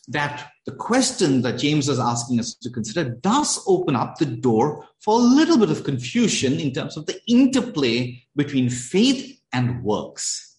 that 0.08 0.52
the 0.66 0.72
question 0.72 1.42
that 1.42 1.58
James 1.58 1.90
is 1.90 2.00
asking 2.00 2.40
us 2.40 2.54
to 2.56 2.70
consider 2.70 3.10
does 3.10 3.64
open 3.68 3.96
up 3.96 4.18
the 4.18 4.26
door 4.26 4.88
for 5.00 5.20
a 5.20 5.24
little 5.24 5.58
bit 5.58 5.70
of 5.70 5.84
confusion 5.84 6.60
in 6.60 6.72
terms 6.72 6.98
of 6.98 7.06
the 7.06 7.20
interplay 7.28 8.24
between 8.36 8.70
faith 8.70 9.40
and 9.54 9.84
works. 9.84 10.58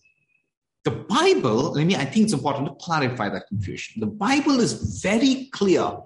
The 0.85 0.91
Bible, 0.93 1.73
let 1.73 1.87
me, 1.87 1.97
I 1.97 2.05
think 2.05 2.25
it's 2.25 2.33
important 2.33 2.67
to 2.67 2.75
clarify 2.85 3.29
that 3.29 3.49
confusion. 3.49 4.01
The 4.01 4.07
Bible 4.07 4.61
is 4.61 5.01
very 5.03 5.49
clear, 5.53 5.99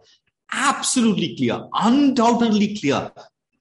absolutely 0.53 1.37
clear, 1.37 1.67
undoubtedly 1.75 2.77
clear 2.77 3.11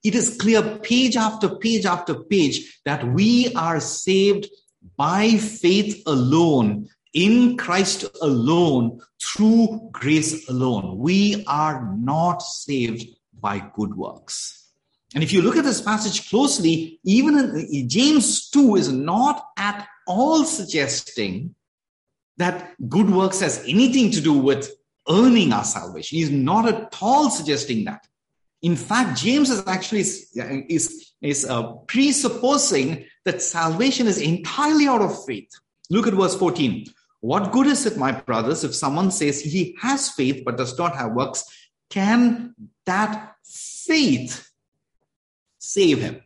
it 0.02 0.14
is 0.14 0.36
clear 0.38 0.62
page 0.78 1.16
after 1.16 1.56
page 1.56 1.84
after 1.84 2.14
page 2.14 2.80
that 2.84 3.06
we 3.12 3.52
are 3.54 3.80
saved 3.80 4.48
by 4.96 5.36
faith 5.36 6.02
alone, 6.06 6.88
in 7.12 7.56
Christ 7.56 8.04
alone, 8.22 9.00
through 9.20 9.88
grace 9.92 10.48
alone. 10.48 10.98
We 10.98 11.44
are 11.46 11.94
not 11.98 12.42
saved 12.42 13.08
by 13.40 13.70
good 13.74 13.94
works. 13.94 14.68
And 15.14 15.24
if 15.24 15.32
you 15.32 15.42
look 15.42 15.56
at 15.56 15.64
this 15.64 15.80
passage 15.80 16.28
closely, 16.30 17.00
even 17.04 17.38
in 17.70 17.88
James 17.88 18.48
2 18.50 18.76
is 18.76 18.92
not 18.92 19.44
at 19.56 19.88
all 20.06 20.44
suggesting 20.44 21.54
that 22.36 22.74
good 22.88 23.10
works 23.10 23.40
has 23.40 23.62
anything 23.66 24.10
to 24.12 24.20
do 24.20 24.32
with 24.32 24.70
earning 25.08 25.52
our 25.52 25.64
salvation. 25.64 26.18
He's 26.18 26.30
not 26.30 26.68
at 26.68 26.96
all 27.02 27.28
suggesting 27.28 27.84
that. 27.84 28.06
In 28.62 28.76
fact, 28.76 29.18
James 29.18 29.50
is 29.50 29.66
actually 29.66 30.00
is, 30.00 31.12
is 31.20 31.44
uh, 31.44 31.72
presupposing 31.86 33.06
that 33.24 33.42
salvation 33.42 34.06
is 34.06 34.18
entirely 34.18 34.86
out 34.86 35.02
of 35.02 35.24
faith. 35.24 35.50
Look 35.88 36.06
at 36.06 36.14
verse 36.14 36.36
14. 36.36 36.86
What 37.20 37.52
good 37.52 37.66
is 37.66 37.84
it, 37.84 37.98
my 37.98 38.12
brothers, 38.12 38.64
if 38.64 38.74
someone 38.74 39.10
says 39.10 39.40
he 39.40 39.76
has 39.80 40.10
faith 40.10 40.42
but 40.44 40.56
does 40.56 40.76
not 40.78 40.96
have 40.96 41.12
works? 41.12 41.44
Can 41.90 42.54
that 42.86 43.34
faith 43.44 44.50
save 45.58 46.00
him? 46.00 46.22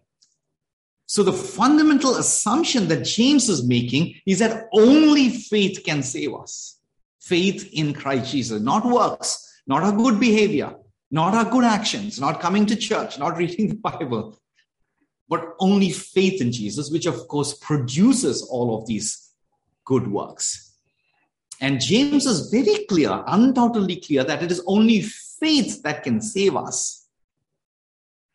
So, 1.06 1.22
the 1.22 1.32
fundamental 1.32 2.16
assumption 2.16 2.88
that 2.88 3.04
James 3.04 3.48
is 3.48 3.66
making 3.66 4.14
is 4.26 4.38
that 4.38 4.68
only 4.72 5.30
faith 5.30 5.82
can 5.84 6.02
save 6.02 6.34
us. 6.34 6.80
Faith 7.20 7.68
in 7.72 7.92
Christ 7.94 8.30
Jesus, 8.30 8.60
not 8.60 8.84
works, 8.84 9.62
not 9.66 9.82
our 9.82 9.92
good 9.92 10.20
behavior, 10.20 10.74
not 11.10 11.34
our 11.34 11.50
good 11.50 11.64
actions, 11.64 12.20
not 12.20 12.40
coming 12.40 12.66
to 12.66 12.76
church, 12.76 13.18
not 13.18 13.36
reading 13.36 13.68
the 13.68 13.76
Bible, 13.76 14.38
but 15.28 15.54
only 15.58 15.90
faith 15.90 16.40
in 16.40 16.52
Jesus, 16.52 16.90
which 16.90 17.06
of 17.06 17.28
course 17.28 17.54
produces 17.54 18.42
all 18.42 18.78
of 18.78 18.86
these 18.86 19.32
good 19.84 20.06
works. 20.06 20.63
And 21.60 21.80
James 21.80 22.26
is 22.26 22.50
very 22.50 22.84
clear, 22.86 23.22
undoubtedly 23.26 23.96
clear, 23.96 24.24
that 24.24 24.42
it 24.42 24.50
is 24.50 24.62
only 24.66 25.02
faith 25.02 25.82
that 25.82 26.02
can 26.02 26.20
save 26.20 26.56
us. 26.56 27.06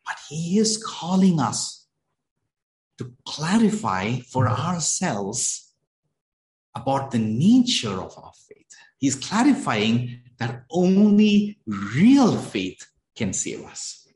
But 0.05 0.15
he 0.29 0.57
is 0.57 0.81
calling 0.83 1.39
us 1.39 1.85
to 2.97 3.13
clarify 3.25 4.19
for 4.19 4.49
ourselves 4.49 5.73
about 6.75 7.11
the 7.11 7.19
nature 7.19 8.01
of 8.01 8.17
our 8.17 8.31
faith. 8.47 8.75
He's 8.97 9.15
clarifying 9.15 10.21
that 10.37 10.63
only 10.69 11.59
real 11.65 12.37
faith 12.37 12.85
can 13.15 13.33
save 13.33 13.63
us. 13.65 14.07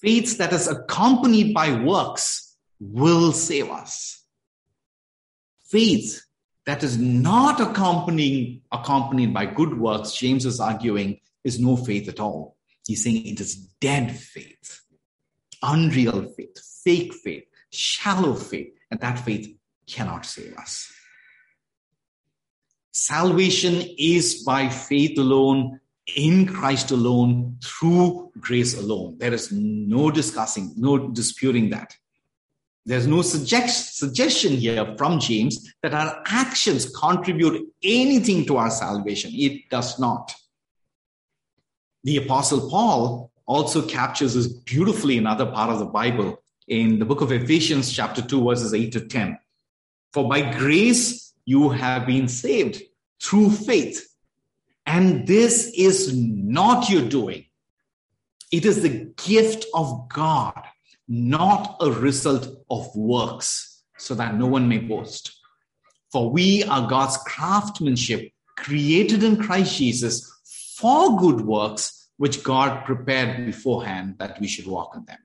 Faith 0.00 0.38
that 0.38 0.52
is 0.52 0.68
accompanied 0.68 1.52
by 1.52 1.72
works 1.72 2.56
will 2.78 3.32
save 3.32 3.70
us. 3.70 4.24
Faith 5.66 6.27
that 6.68 6.82
is 6.82 6.98
not 6.98 7.62
accompanying, 7.62 8.60
accompanied 8.70 9.32
by 9.32 9.46
good 9.46 9.78
works, 9.78 10.12
James 10.12 10.44
is 10.44 10.60
arguing, 10.60 11.18
is 11.42 11.58
no 11.58 11.78
faith 11.78 12.10
at 12.10 12.20
all. 12.20 12.58
He's 12.86 13.02
saying 13.02 13.24
it 13.24 13.40
is 13.40 13.54
dead 13.80 14.14
faith, 14.14 14.82
unreal 15.62 16.28
faith, 16.36 16.62
fake 16.84 17.14
faith, 17.14 17.44
shallow 17.70 18.34
faith, 18.34 18.74
and 18.90 19.00
that 19.00 19.18
faith 19.18 19.48
cannot 19.86 20.26
save 20.26 20.58
us. 20.58 20.92
Salvation 22.92 23.82
is 23.98 24.42
by 24.42 24.68
faith 24.68 25.18
alone, 25.18 25.80
in 26.16 26.44
Christ 26.46 26.90
alone, 26.90 27.56
through 27.64 28.30
grace 28.38 28.78
alone. 28.78 29.16
There 29.16 29.32
is 29.32 29.50
no 29.50 30.10
discussing, 30.10 30.74
no 30.76 31.08
disputing 31.08 31.70
that. 31.70 31.96
There's 32.88 33.06
no 33.06 33.20
suggest, 33.20 33.98
suggestion 33.98 34.54
here 34.54 34.94
from 34.96 35.20
James 35.20 35.74
that 35.82 35.92
our 35.92 36.22
actions 36.24 36.88
contribute 36.88 37.68
anything 37.82 38.46
to 38.46 38.56
our 38.56 38.70
salvation. 38.70 39.30
It 39.34 39.68
does 39.68 39.98
not. 39.98 40.34
The 42.02 42.16
Apostle 42.16 42.70
Paul 42.70 43.30
also 43.44 43.86
captures 43.86 44.32
this 44.32 44.46
beautifully 44.46 45.18
in 45.18 45.26
other 45.26 45.44
part 45.44 45.68
of 45.68 45.80
the 45.80 45.84
Bible 45.84 46.42
in 46.66 46.98
the 46.98 47.04
book 47.04 47.20
of 47.20 47.30
Ephesians, 47.30 47.92
chapter 47.92 48.22
2, 48.22 48.42
verses 48.42 48.72
8 48.72 48.90
to 48.92 49.00
10. 49.02 49.38
For 50.14 50.26
by 50.26 50.50
grace 50.56 51.34
you 51.44 51.68
have 51.68 52.06
been 52.06 52.26
saved 52.26 52.80
through 53.22 53.50
faith. 53.50 54.08
And 54.86 55.26
this 55.26 55.70
is 55.76 56.16
not 56.16 56.88
your 56.88 57.06
doing, 57.06 57.44
it 58.50 58.64
is 58.64 58.80
the 58.80 59.12
gift 59.14 59.66
of 59.74 60.08
God 60.08 60.64
not 61.08 61.76
a 61.80 61.90
result 61.90 62.48
of 62.70 62.94
works, 62.94 63.82
so 63.96 64.14
that 64.14 64.36
no 64.36 64.46
one 64.46 64.68
may 64.68 64.78
boast. 64.78 65.34
For 66.12 66.30
we 66.30 66.64
are 66.64 66.88
God's 66.88 67.16
craftsmanship, 67.18 68.30
created 68.56 69.22
in 69.22 69.36
Christ 69.36 69.76
Jesus 69.76 70.30
for 70.76 71.18
good 71.18 71.40
works, 71.40 72.10
which 72.16 72.42
God 72.42 72.84
prepared 72.84 73.46
beforehand 73.46 74.16
that 74.18 74.40
we 74.40 74.46
should 74.46 74.66
walk 74.66 74.94
in 74.96 75.04
them. 75.04 75.18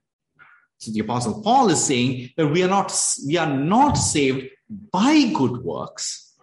So 0.78 0.92
the 0.92 1.00
apostle 1.00 1.42
Paul 1.42 1.70
is 1.70 1.82
saying 1.82 2.30
that 2.36 2.48
we 2.48 2.62
are 2.62 2.68
not, 2.68 2.92
we 3.26 3.36
are 3.36 3.52
not 3.52 3.94
saved 3.94 4.48
by 4.68 5.30
good 5.34 5.58
works. 5.62 6.34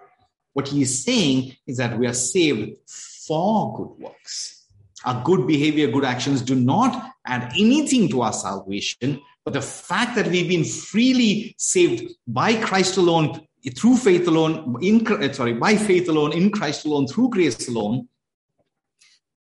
What 0.54 0.68
he 0.68 0.82
is 0.82 1.04
saying 1.04 1.56
is 1.68 1.78
that 1.78 1.98
we 1.98 2.08
are 2.08 2.14
saved 2.14 2.78
for 2.88 3.76
good 3.78 4.04
works. 4.06 4.68
Our 5.06 5.24
good 5.24 5.48
behavior, 5.48 5.90
good 5.90 6.06
actions 6.06 6.42
do 6.42 6.56
not 6.56 7.11
add 7.26 7.54
anything 7.58 8.10
to 8.10 8.22
our 8.22 8.34
salvation, 8.34 9.22
but 9.44 9.54
the 9.54 9.62
fact 9.62 10.16
that 10.16 10.28
we've 10.28 10.48
been 10.48 10.64
freely 10.64 11.56
saved 11.58 12.14
by 12.28 12.54
Christ 12.56 12.98
alone, 12.98 13.48
through 13.76 13.98
faith 13.98 14.28
alone, 14.28 14.78
in 14.82 15.06
uh, 15.08 15.32
sorry, 15.34 15.54
by 15.54 15.76
faith 15.76 16.10
alone, 16.10 16.34
in 16.34 16.52
Christ 16.52 16.86
alone, 16.86 17.08
through 17.08 17.30
grace 17.30 17.68
alone, 17.68 18.08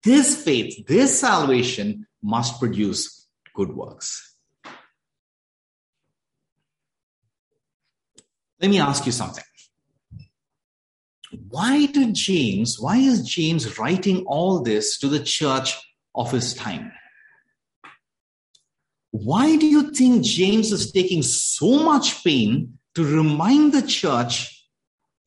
this 0.04 0.44
faith, 0.44 0.86
this 0.88 1.20
salvation 1.20 2.08
must 2.22 2.60
produce 2.60 3.28
good 3.54 3.76
works. 3.76 4.36
Let 8.60 8.70
me 8.70 8.80
ask 8.80 9.06
you 9.06 9.12
something. 9.12 9.44
Why 11.50 11.86
did 11.88 12.14
James, 12.14 12.80
why 12.80 12.98
is 12.98 13.28
James 13.28 13.80
writing 13.80 14.26
all 14.26 14.62
this 14.62 15.00
to 15.00 15.08
the 15.08 15.20
church 15.20 15.78
of 16.14 16.32
his 16.32 16.54
time? 16.54 16.92
Why 19.12 19.58
do 19.58 19.68
you 19.68 19.92
think 19.92 20.24
James 20.24 20.72
is 20.72 20.92
taking 20.92 21.22
so 21.22 21.84
much 21.84 22.24
pain 22.24 22.80
to 22.96 23.04
remind 23.04 23.74
the 23.74 23.82
church, 23.82 24.66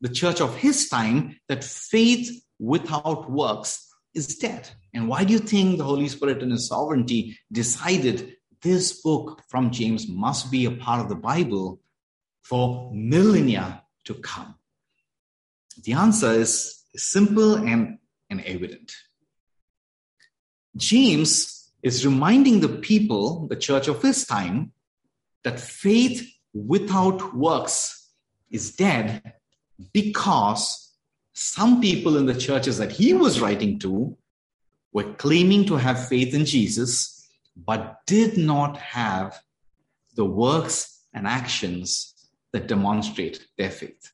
the 0.00 0.08
church 0.08 0.40
of 0.40 0.56
his 0.56 0.88
time, 0.88 1.38
that 1.48 1.62
faith 1.62 2.30
without 2.58 3.30
works 3.30 3.86
is 4.14 4.36
dead? 4.36 4.70
And 4.94 5.08
why 5.08 5.24
do 5.24 5.34
you 5.34 5.38
think 5.38 5.76
the 5.76 5.84
Holy 5.84 6.08
Spirit 6.08 6.42
in 6.42 6.50
his 6.50 6.68
sovereignty 6.68 7.38
decided 7.52 8.36
this 8.62 9.02
book 9.02 9.42
from 9.48 9.70
James 9.70 10.08
must 10.08 10.50
be 10.50 10.64
a 10.64 10.70
part 10.70 11.00
of 11.00 11.10
the 11.10 11.14
Bible 11.14 11.80
for 12.42 12.90
millennia 12.94 13.82
to 14.04 14.14
come? 14.14 14.54
The 15.82 15.92
answer 15.92 16.32
is 16.32 16.84
simple 16.96 17.56
and, 17.56 17.98
and 18.30 18.40
evident. 18.42 18.92
James 20.76 21.63
is 21.84 22.04
reminding 22.04 22.60
the 22.60 22.68
people, 22.68 23.46
the 23.48 23.56
church 23.56 23.88
of 23.88 24.00
his 24.02 24.26
time, 24.26 24.72
that 25.44 25.60
faith 25.60 26.26
without 26.54 27.36
works 27.36 28.08
is 28.50 28.74
dead 28.74 29.34
because 29.92 30.92
some 31.34 31.82
people 31.82 32.16
in 32.16 32.24
the 32.24 32.34
churches 32.34 32.78
that 32.78 32.90
he 32.90 33.12
was 33.12 33.40
writing 33.40 33.78
to 33.80 34.16
were 34.94 35.12
claiming 35.14 35.66
to 35.66 35.74
have 35.74 36.08
faith 36.08 36.32
in 36.32 36.46
Jesus, 36.46 37.28
but 37.54 37.98
did 38.06 38.38
not 38.38 38.78
have 38.78 39.38
the 40.14 40.24
works 40.24 41.02
and 41.12 41.26
actions 41.26 42.14
that 42.52 42.66
demonstrate 42.66 43.46
their 43.58 43.70
faith. 43.70 44.12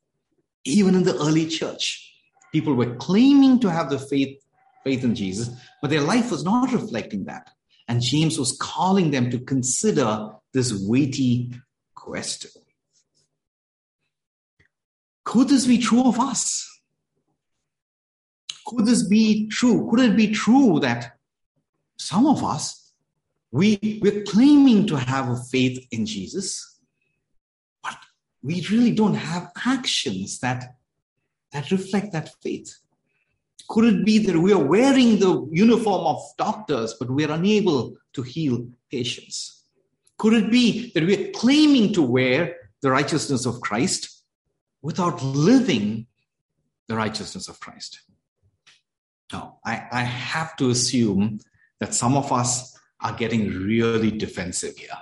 Even 0.64 0.96
in 0.96 1.04
the 1.04 1.14
early 1.16 1.46
church, 1.46 2.14
people 2.50 2.74
were 2.74 2.96
claiming 2.96 3.60
to 3.60 3.70
have 3.70 3.90
the 3.90 3.98
faith, 3.98 4.42
faith 4.82 5.04
in 5.04 5.14
Jesus, 5.14 5.50
but 5.80 5.90
their 5.90 6.00
life 6.00 6.32
was 6.32 6.42
not 6.42 6.72
reflecting 6.72 7.24
that. 7.26 7.50
And 7.90 8.00
James 8.00 8.38
was 8.38 8.56
calling 8.56 9.10
them 9.10 9.32
to 9.32 9.40
consider 9.40 10.30
this 10.52 10.72
weighty 10.72 11.52
question. 11.96 12.52
Could 15.24 15.48
this 15.48 15.66
be 15.66 15.78
true 15.78 16.04
of 16.04 16.20
us? 16.20 16.82
Could 18.64 18.86
this 18.86 19.08
be 19.08 19.48
true? 19.48 19.88
Could 19.90 19.98
it 20.02 20.16
be 20.16 20.30
true 20.30 20.78
that 20.78 21.16
some 21.98 22.28
of 22.28 22.44
us, 22.44 22.92
we, 23.50 23.98
we're 24.00 24.22
claiming 24.22 24.86
to 24.86 24.94
have 24.94 25.28
a 25.28 25.36
faith 25.50 25.84
in 25.90 26.06
Jesus, 26.06 26.78
but 27.82 27.96
we 28.40 28.64
really 28.70 28.92
don't 28.92 29.14
have 29.14 29.50
actions 29.66 30.38
that, 30.38 30.76
that 31.50 31.72
reflect 31.72 32.12
that 32.12 32.30
faith? 32.40 32.72
Could 33.70 33.84
it 33.84 34.04
be 34.04 34.18
that 34.26 34.36
we 34.36 34.52
are 34.52 34.58
wearing 34.58 35.20
the 35.20 35.48
uniform 35.52 36.04
of 36.04 36.20
doctors, 36.36 36.94
but 36.98 37.08
we 37.08 37.24
are 37.24 37.30
unable 37.30 37.96
to 38.14 38.22
heal 38.22 38.66
patients? 38.90 39.62
Could 40.18 40.34
it 40.34 40.50
be 40.50 40.90
that 40.92 41.06
we 41.06 41.14
are 41.16 41.30
claiming 41.30 41.92
to 41.92 42.02
wear 42.02 42.56
the 42.82 42.90
righteousness 42.90 43.46
of 43.46 43.60
Christ 43.60 44.24
without 44.82 45.22
living 45.22 46.08
the 46.88 46.96
righteousness 46.96 47.46
of 47.46 47.60
Christ? 47.60 48.00
No, 49.32 49.60
I, 49.64 49.86
I 49.92 50.02
have 50.02 50.56
to 50.56 50.70
assume 50.70 51.38
that 51.78 51.94
some 51.94 52.16
of 52.16 52.32
us 52.32 52.76
are 53.00 53.12
getting 53.12 53.50
really 53.50 54.10
defensive 54.10 54.76
here 54.76 54.98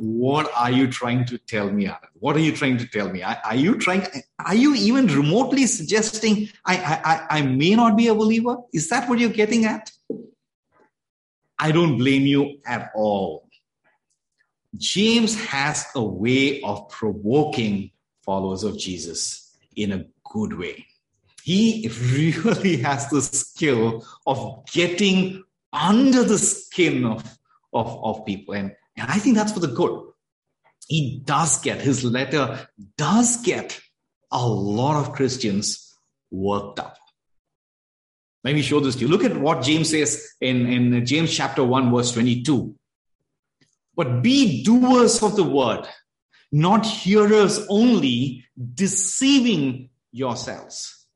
what 0.00 0.50
are 0.56 0.70
you 0.70 0.90
trying 0.90 1.26
to 1.26 1.36
tell 1.36 1.70
me 1.70 1.86
what 2.14 2.34
are 2.34 2.40
you 2.40 2.52
trying 2.52 2.78
to 2.78 2.86
tell 2.86 3.10
me? 3.10 3.22
Are, 3.22 3.54
you 3.54 3.76
trying 3.76 4.06
are 4.38 4.54
you 4.54 4.74
even 4.74 5.06
remotely 5.08 5.66
suggesting 5.66 6.48
I, 6.64 7.02
I 7.04 7.38
i 7.38 7.42
may 7.42 7.74
not 7.74 7.98
be 7.98 8.08
a 8.08 8.14
believer? 8.14 8.56
Is 8.72 8.88
that 8.88 9.10
what 9.10 9.18
you're 9.18 9.28
getting 9.28 9.66
at? 9.66 9.92
I 11.58 11.70
don't 11.70 11.98
blame 11.98 12.22
you 12.22 12.60
at 12.66 12.90
all. 12.94 13.46
James 14.78 15.38
has 15.44 15.84
a 15.94 16.02
way 16.02 16.62
of 16.62 16.88
provoking 16.88 17.90
followers 18.22 18.64
of 18.64 18.78
jesus 18.78 19.54
in 19.76 19.92
a 19.92 20.06
good 20.32 20.56
way. 20.58 20.86
He 21.42 21.90
really 22.12 22.76
has 22.88 23.10
the 23.10 23.20
skill 23.20 24.06
of 24.26 24.64
getting 24.72 25.44
under 25.74 26.24
the 26.24 26.38
skin 26.38 27.04
of 27.04 27.38
of, 27.72 28.02
of 28.02 28.24
people. 28.24 28.54
And 28.54 28.72
and 29.00 29.10
I 29.10 29.18
think 29.18 29.36
that's 29.36 29.52
for 29.52 29.60
the 29.60 29.68
good. 29.68 30.06
He 30.86 31.22
does 31.24 31.60
get, 31.60 31.80
his 31.80 32.04
letter 32.04 32.68
does 32.96 33.38
get 33.38 33.80
a 34.30 34.46
lot 34.46 35.00
of 35.00 35.12
Christians 35.12 35.96
worked 36.30 36.78
up. 36.78 36.96
Let 38.44 38.54
me 38.54 38.62
show 38.62 38.80
this 38.80 38.96
to 38.96 39.02
you. 39.02 39.08
Look 39.08 39.24
at 39.24 39.36
what 39.36 39.62
James 39.62 39.90
says 39.90 40.34
in, 40.40 40.66
in 40.66 41.06
James 41.06 41.34
chapter 41.34 41.64
1, 41.64 41.90
verse 41.90 42.12
22. 42.12 42.74
But 43.94 44.22
be 44.22 44.62
doers 44.62 45.22
of 45.22 45.36
the 45.36 45.44
word, 45.44 45.86
not 46.52 46.86
hearers 46.86 47.66
only, 47.68 48.44
deceiving 48.74 49.90
yourselves. 50.12 51.06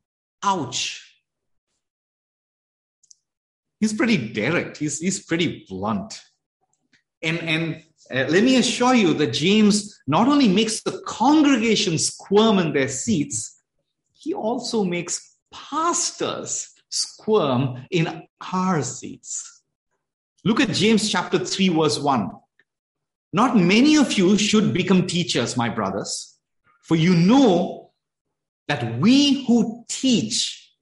ouch. 0.42 1.00
He's 3.80 3.92
pretty 3.92 4.32
direct, 4.32 4.78
he's, 4.78 4.98
he's 4.98 5.24
pretty 5.24 5.66
blunt. 5.68 6.20
And, 7.24 7.40
and 7.40 7.82
uh, 8.10 8.30
let 8.30 8.44
me 8.44 8.56
assure 8.56 8.94
you 8.94 9.14
that 9.14 9.32
James 9.32 10.00
not 10.06 10.28
only 10.28 10.48
makes 10.48 10.82
the 10.82 11.02
congregation 11.06 11.98
squirm 11.98 12.58
in 12.58 12.72
their 12.72 12.88
seats, 12.88 13.62
he 14.12 14.34
also 14.34 14.84
makes 14.84 15.36
pastors 15.50 16.70
squirm 16.90 17.86
in 17.90 18.22
our 18.52 18.82
seats. 18.82 19.62
Look 20.44 20.60
at 20.60 20.70
James 20.70 21.10
chapter 21.10 21.38
3, 21.38 21.70
verse 21.70 21.98
1. 21.98 22.30
Not 23.32 23.56
many 23.56 23.96
of 23.96 24.12
you 24.12 24.36
should 24.38 24.74
become 24.74 25.06
teachers, 25.06 25.56
my 25.56 25.68
brothers, 25.68 26.38
for 26.82 26.96
you 26.96 27.14
know 27.14 27.92
that 28.68 29.00
we 29.00 29.44
who 29.46 29.84
teach 29.88 30.72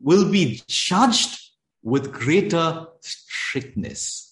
will 0.00 0.30
be 0.30 0.62
judged 0.68 1.40
with 1.82 2.12
greater 2.12 2.86
strictness. 3.00 4.25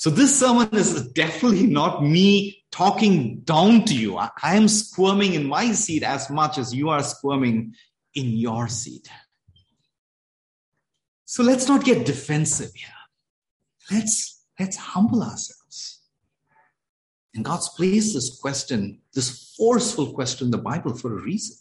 So 0.00 0.08
this 0.08 0.40
sermon 0.40 0.70
is 0.72 1.08
definitely 1.08 1.66
not 1.66 2.02
me 2.02 2.64
talking 2.70 3.40
down 3.40 3.84
to 3.84 3.94
you. 3.94 4.16
I, 4.16 4.30
am 4.42 4.66
squirming 4.66 5.34
in 5.34 5.46
my 5.46 5.72
seat 5.72 6.02
as 6.02 6.30
much 6.30 6.56
as 6.56 6.74
you 6.74 6.88
are 6.88 7.02
squirming 7.02 7.74
in 8.14 8.30
your 8.30 8.66
seat. 8.66 9.10
So 11.26 11.42
let's 11.42 11.68
not 11.68 11.84
get 11.84 12.06
defensive 12.06 12.70
here. 12.74 12.88
Let's 13.90 14.42
let's 14.58 14.78
humble 14.78 15.22
ourselves. 15.22 16.00
And 17.34 17.44
God's 17.44 17.68
placed 17.68 18.14
this 18.14 18.38
question, 18.40 19.02
this 19.12 19.54
forceful 19.54 20.14
question 20.14 20.46
in 20.46 20.50
the 20.50 20.56
Bible 20.56 20.94
for 20.94 21.12
a 21.12 21.22
reason. 21.22 21.58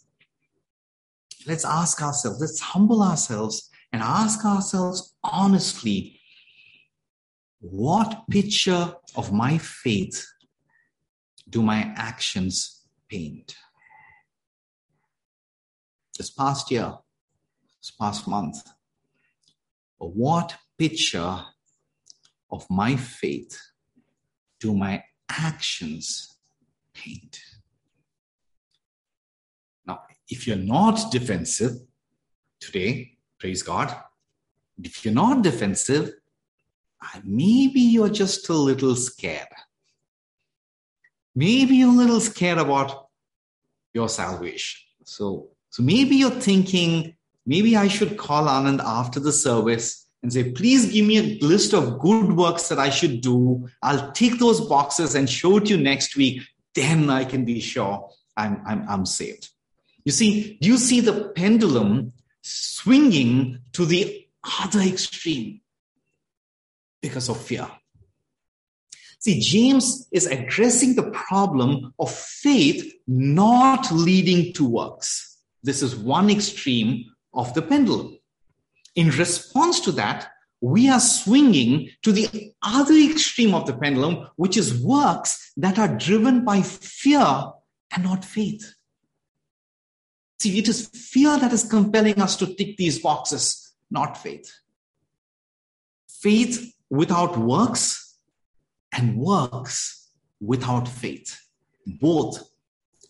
Let's 1.46 1.66
ask 1.66 2.02
ourselves, 2.02 2.40
let's 2.40 2.62
humble 2.62 3.04
ourselves 3.04 3.70
and 3.92 4.02
ask 4.02 4.46
ourselves 4.46 5.14
honestly 5.26 6.19
what 7.60 8.24
picture 8.30 8.94
of 9.16 9.32
my 9.32 9.58
faith 9.58 10.26
do 11.50 11.62
my 11.62 11.94
actions 11.96 12.84
paint? 13.10 13.56
This 16.18 16.30
past 16.30 16.72
year, 16.72 16.94
this 17.82 17.92
past 17.92 18.28
month, 18.28 18.58
what 19.98 20.56
picture 20.78 21.44
of 22.52 22.66
my 22.70 22.96
faith 22.96 23.60
do 24.60 24.74
my 24.74 25.04
actions 25.30 26.38
paint? 26.94 27.40
Now, 29.86 30.00
if 30.30 30.48
you're 30.48 30.56
not 30.56 31.12
defensive 31.12 31.74
today, 32.60 33.18
praise 33.38 33.64
God. 33.64 33.96
If 34.82 35.04
you're 35.04 35.14
not 35.14 35.42
defensive, 35.42 36.14
maybe 37.24 37.80
you're 37.80 38.10
just 38.10 38.50
a 38.50 38.54
little 38.54 38.96
scared. 38.96 39.48
Maybe 41.36 41.76
you're 41.78 41.94
a 41.94 41.98
little 41.98 42.20
scared 42.20 42.58
about 42.58 43.08
your 43.94 44.10
salvation. 44.10 44.82
So, 45.04 45.50
so 45.70 45.84
maybe 45.84 46.16
you're 46.18 46.32
thinking, 46.32 47.16
maybe 47.46 47.78
I 47.78 47.88
should 47.88 48.18
call 48.18 48.46
Anand 48.46 48.82
after 48.84 49.20
the 49.20 49.32
service 49.32 50.06
and 50.22 50.34
say, 50.34 50.52
please 50.52 50.92
give 50.92 51.06
me 51.06 51.18
a 51.18 51.46
list 51.46 51.74
of 51.74 52.00
good 52.00 52.34
works 52.34 52.68
that 52.70 52.80
I 52.80 52.90
should 52.90 53.22
do. 53.22 53.70
I'll 53.82 54.12
tick 54.12 54.38
those 54.38 54.62
boxes 54.62 55.16
and 55.16 55.30
show 55.30 55.58
it 55.58 55.66
to 55.66 55.78
you 55.78 55.84
next 55.84 56.16
week. 56.18 56.42
Then 56.76 57.10
I 57.10 57.24
can 57.26 57.46
be 57.46 57.60
sure 57.60 58.10
I'm, 58.36 58.62
I'm, 58.66 58.86
I'm 58.88 59.06
saved. 59.06 59.50
You 60.04 60.12
see, 60.12 60.58
you 60.62 60.78
see 60.78 61.00
the 61.00 61.30
pendulum 61.36 62.14
swinging 62.42 63.60
to 63.74 63.86
the 63.86 64.28
other 64.62 64.80
extreme? 64.80 65.62
Because 67.02 67.30
of 67.30 67.40
fear. 67.42 67.68
See, 69.20 69.40
James 69.40 70.08
is 70.12 70.28
addressing 70.28 70.96
the 70.96 71.12
problem 71.12 71.94
of 72.00 72.10
faith 72.12 72.94
not 73.06 73.92
leading 73.92 74.54
to 74.54 74.68
works. 74.68 75.38
This 75.62 75.82
is 75.82 75.96
one 75.96 76.30
extreme 76.30 77.06
of 77.34 77.54
the 77.54 77.62
pendulum. 77.62 78.18
In 78.96 79.10
response 79.10 79.82
to 79.82 79.92
that, 79.94 80.30
we 80.62 80.90
are 80.90 81.00
swinging 81.00 81.90
to 82.04 82.12
the 82.12 82.54
other 82.62 82.94
extreme 82.94 83.54
of 83.54 83.66
the 83.66 83.74
pendulum, 83.74 84.28
which 84.36 84.58
is 84.58 84.82
works 84.82 85.52
that 85.58 85.78
are 85.78 85.98
driven 85.98 86.44
by 86.46 86.62
fear 86.62 87.52
and 87.92 88.04
not 88.04 88.24
faith. 88.24 88.74
See, 90.40 90.58
it 90.60 90.70
is 90.70 90.88
fear 90.88 91.38
that 91.38 91.52
is 91.52 91.70
compelling 91.70 92.22
us 92.22 92.38
to 92.38 92.54
tick 92.56 92.78
these 92.78 93.00
boxes, 93.00 93.74
not 93.92 94.18
faith. 94.18 94.50
Faith 96.08 96.74
without 96.90 97.38
works 97.38 98.18
and 98.94 99.18
works 99.18 100.10
without 100.40 100.88
faith. 100.88 101.40
Both 101.86 102.50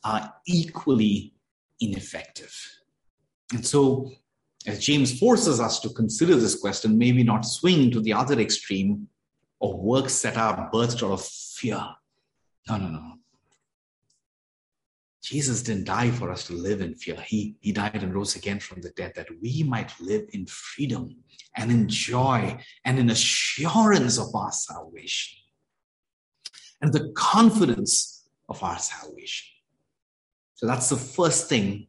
are 0.04 0.34
equally 0.48 1.34
ineffective. 1.80 2.56
And 3.54 3.66
so, 3.66 4.12
as 4.68 4.80
James 4.80 5.18
forces 5.18 5.60
us 5.60 5.80
to 5.82 5.90
consider 5.90 6.36
this 6.36 6.60
question, 6.60 6.98
maybe 6.98 7.24
not 7.24 7.46
swing 7.46 7.92
to 7.92 8.02
the 8.02 8.14
other 8.14 8.40
extreme 8.40 9.08
of 9.62 9.76
works 9.76 10.22
that 10.22 10.38
are 10.38 10.70
birthed 10.72 11.04
out 11.04 11.12
of 11.12 11.26
fear. 11.26 11.82
No, 12.68 12.78
no, 12.78 12.88
no. 12.90 13.19
Jesus 15.30 15.62
didn't 15.62 15.84
die 15.84 16.10
for 16.10 16.32
us 16.32 16.48
to 16.48 16.54
live 16.54 16.82
in 16.82 16.96
fear. 16.96 17.16
He, 17.16 17.56
he 17.60 17.72
died 17.72 18.02
and 18.02 18.16
rose 18.16 18.36
again 18.36 18.60
from 18.60 18.82
the 18.82 18.90
dead 18.90 19.14
that 19.16 19.28
we 19.44 19.62
might 19.62 19.94
live 20.00 20.28
in 20.34 20.48
freedom 20.48 21.18
and 21.56 21.70
in 21.70 21.88
joy 21.88 22.58
and 22.84 22.98
in 22.98 23.12
assurance 23.12 24.18
of 24.18 24.34
our 24.34 24.52
salvation 24.52 25.38
and 26.82 26.92
the 26.92 27.12
confidence 27.16 28.28
of 28.50 28.64
our 28.64 28.80
salvation. 28.80 29.50
So 30.56 30.66
that's 30.66 30.90
the 30.90 30.98
first 30.98 31.48
thing 31.48 31.86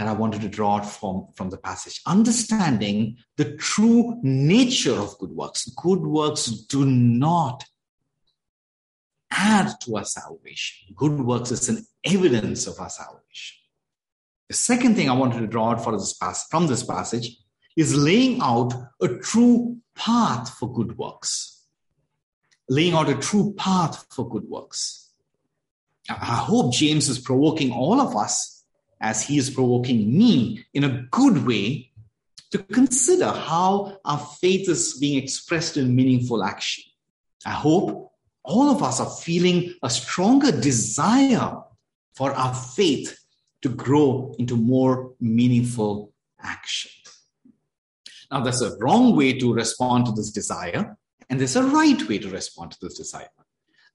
that 0.00 0.08
I 0.08 0.12
wanted 0.12 0.40
to 0.40 0.48
draw 0.48 0.78
out 0.78 0.84
from, 0.84 1.28
from 1.36 1.50
the 1.50 1.58
passage. 1.58 2.00
Understanding 2.06 3.18
the 3.36 3.56
true 3.56 4.18
nature 4.24 4.96
of 4.96 5.16
good 5.18 5.30
works. 5.30 5.68
Good 5.80 6.00
works 6.00 6.46
do 6.46 6.84
not 6.84 7.66
add 9.30 9.74
to 9.82 9.98
our 9.98 10.04
salvation. 10.04 10.92
Good 10.96 11.20
works 11.20 11.52
is 11.52 11.68
an 11.68 11.86
evidence 12.04 12.66
of 12.66 12.78
our 12.80 12.90
salvation. 12.90 13.56
The 14.48 14.54
second 14.54 14.94
thing 14.94 15.08
I 15.08 15.14
wanted 15.14 15.40
to 15.40 15.46
draw 15.46 15.70
out 15.70 15.82
for 15.82 15.92
this 15.92 16.12
pass, 16.12 16.46
from 16.48 16.66
this 16.66 16.82
passage 16.82 17.38
is 17.76 17.96
laying 17.96 18.40
out 18.40 18.72
a 19.00 19.08
true 19.08 19.78
path 19.94 20.50
for 20.58 20.72
good 20.72 20.98
works. 20.98 21.62
Laying 22.68 22.94
out 22.94 23.08
a 23.08 23.14
true 23.14 23.54
path 23.56 24.06
for 24.10 24.28
good 24.28 24.44
works. 24.44 25.10
I 26.08 26.36
hope 26.36 26.74
James 26.74 27.08
is 27.08 27.18
provoking 27.18 27.72
all 27.72 28.00
of 28.00 28.14
us 28.16 28.64
as 29.00 29.22
he 29.22 29.38
is 29.38 29.50
provoking 29.50 30.16
me 30.16 30.64
in 30.74 30.84
a 30.84 31.02
good 31.10 31.46
way 31.46 31.90
to 32.50 32.58
consider 32.58 33.30
how 33.30 33.98
our 34.04 34.18
faith 34.40 34.68
is 34.68 34.98
being 34.98 35.22
expressed 35.22 35.76
in 35.76 35.94
meaningful 35.94 36.44
action. 36.44 36.84
I 37.44 37.50
hope 37.50 38.12
all 38.44 38.70
of 38.70 38.82
us 38.82 39.00
are 39.00 39.10
feeling 39.10 39.74
a 39.82 39.90
stronger 39.90 40.52
desire 40.52 41.62
for 42.14 42.32
our 42.32 42.54
faith 42.54 43.18
to 43.62 43.68
grow 43.68 44.34
into 44.38 44.56
more 44.56 45.12
meaningful 45.20 46.12
action. 46.40 46.90
Now, 48.30 48.40
there's 48.40 48.62
a 48.62 48.76
wrong 48.78 49.16
way 49.16 49.38
to 49.38 49.52
respond 49.52 50.06
to 50.06 50.12
this 50.12 50.30
desire, 50.30 50.96
and 51.28 51.40
there's 51.40 51.56
a 51.56 51.62
right 51.62 52.08
way 52.08 52.18
to 52.18 52.28
respond 52.28 52.72
to 52.72 52.78
this 52.80 52.96
desire. 52.96 53.28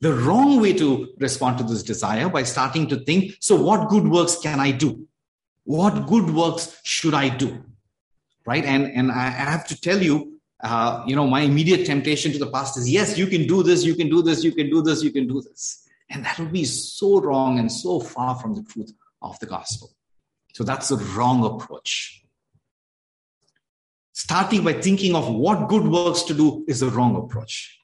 The 0.02 0.14
wrong 0.14 0.62
way 0.62 0.74
to 0.74 1.10
respond 1.20 1.58
to 1.58 1.64
this 1.66 1.84
desire 1.84 2.30
by 2.30 2.44
starting 2.44 2.88
to 2.88 2.98
think, 2.98 3.36
so 3.42 3.62
what 3.62 3.90
good 3.90 4.08
works 4.08 4.38
can 4.40 4.60
I 4.60 4.72
do? 4.72 5.08
What 5.66 6.08
good 6.08 6.30
works 6.34 6.80
should 6.84 7.14
I 7.14 7.30
do? 7.30 7.64
Right? 8.46 8.64
And, 8.66 8.86
and 8.86 9.12
I 9.12 9.30
have 9.30 9.68
to 9.68 9.80
tell 9.80 10.02
you, 10.02 10.40
uh, 10.64 11.04
you 11.06 11.16
know, 11.16 11.28
my 11.28 11.42
immediate 11.42 11.86
temptation 11.86 12.32
to 12.32 12.40
the 12.40 12.50
past 12.50 12.78
is, 12.78 12.90
yes, 12.90 13.18
you 13.18 13.28
can 13.28 13.46
do 13.46 13.62
this, 13.62 13.84
you 13.84 13.96
can 13.96 14.10
do 14.10 14.22
this, 14.22 14.44
you 14.44 14.52
can 14.52 14.70
do 14.70 14.82
this, 14.82 15.04
you 15.04 15.12
can 15.12 15.28
do 15.28 15.42
this. 15.42 15.89
And 16.10 16.26
that 16.26 16.40
would 16.40 16.52
be 16.52 16.66
so 16.66 17.22
wrong 17.22 17.60
and 17.60 17.72
so 17.72 18.00
far 18.00 18.36
from 18.36 18.56
the 18.56 18.64
truth 18.64 18.92
of 19.22 19.40
the 19.40 19.46
gospel. 19.46 19.92
So 20.54 20.64
that's 20.64 20.90
the 20.90 20.98
wrong 20.98 21.46
approach. 21.46 22.24
Starting 24.14 24.64
by 24.64 24.74
thinking 24.74 25.16
of 25.16 25.34
what 25.34 25.70
good 25.70 25.84
works 25.84 26.24
to 26.24 26.34
do 26.34 26.66
is 26.68 26.80
the 26.80 26.90
wrong 26.90 27.16
approach. 27.16 27.80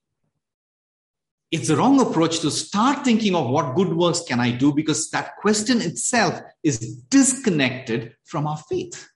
It's 1.52 1.68
the 1.68 1.78
wrong 1.78 2.02
approach 2.02 2.40
to 2.40 2.52
start 2.52 3.06
thinking 3.06 3.36
of 3.36 3.50
what 3.50 3.76
good 3.76 3.94
works 3.94 4.24
can 4.28 4.40
I 4.40 4.52
do 4.52 4.74
because 4.74 5.10
that 5.12 5.38
question 5.38 5.82
itself 5.82 6.42
is 6.64 6.80
disconnected 6.80 8.16
from 8.26 8.48
our 8.48 8.58
faith. 8.58 9.08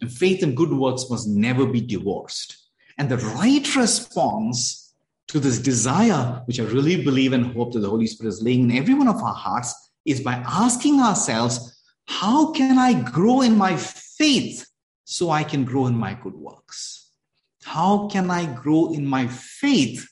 And 0.00 0.10
faith 0.10 0.42
and 0.42 0.56
good 0.56 0.72
works 0.72 1.10
must 1.10 1.28
never 1.28 1.66
be 1.66 1.80
divorced. 1.80 2.56
And 2.96 3.08
the 3.08 3.18
right 3.18 3.76
response 3.76 4.83
to 5.28 5.40
this 5.40 5.58
desire, 5.58 6.42
which 6.46 6.60
I 6.60 6.64
really 6.64 7.02
believe 7.02 7.32
and 7.32 7.54
hope 7.54 7.72
that 7.72 7.80
the 7.80 7.88
Holy 7.88 8.06
Spirit 8.06 8.30
is 8.30 8.42
laying 8.42 8.70
in 8.70 8.76
every 8.76 8.94
one 8.94 9.08
of 9.08 9.16
our 9.16 9.34
hearts, 9.34 9.74
is 10.04 10.20
by 10.20 10.34
asking 10.46 11.00
ourselves, 11.00 11.82
how 12.06 12.52
can 12.52 12.78
I 12.78 13.00
grow 13.00 13.40
in 13.40 13.56
my 13.56 13.76
faith 13.76 14.66
so 15.04 15.30
I 15.30 15.44
can 15.44 15.64
grow 15.64 15.86
in 15.86 15.96
my 15.96 16.14
good 16.14 16.34
works? 16.34 17.10
How 17.64 18.08
can 18.08 18.30
I 18.30 18.46
grow 18.46 18.92
in 18.92 19.06
my 19.06 19.26
faith 19.26 20.06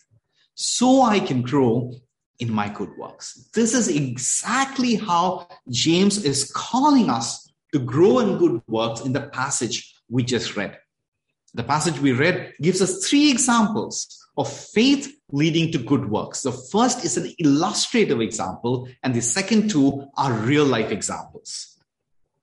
so 0.54 1.02
I 1.02 1.20
can 1.20 1.42
grow 1.42 1.92
in 2.38 2.50
my 2.50 2.68
good 2.70 2.96
works? 2.96 3.50
This 3.54 3.74
is 3.74 3.88
exactly 3.88 4.94
how 4.94 5.46
James 5.68 6.24
is 6.24 6.50
calling 6.50 7.10
us 7.10 7.52
to 7.72 7.78
grow 7.78 8.20
in 8.20 8.38
good 8.38 8.62
works 8.66 9.02
in 9.02 9.12
the 9.12 9.28
passage 9.28 9.94
we 10.08 10.22
just 10.22 10.56
read. 10.56 10.78
The 11.54 11.64
passage 11.64 11.98
we 11.98 12.12
read 12.12 12.54
gives 12.62 12.80
us 12.80 13.06
three 13.06 13.30
examples 13.30 14.21
of 14.36 14.52
faith 14.52 15.14
leading 15.30 15.72
to 15.72 15.78
good 15.78 16.08
works. 16.08 16.42
The 16.42 16.52
first 16.52 17.04
is 17.04 17.16
an 17.16 17.32
illustrative 17.38 18.20
example, 18.20 18.88
and 19.02 19.14
the 19.14 19.22
second 19.22 19.70
two 19.70 20.08
are 20.16 20.32
real 20.32 20.64
life 20.64 20.90
examples. 20.90 21.78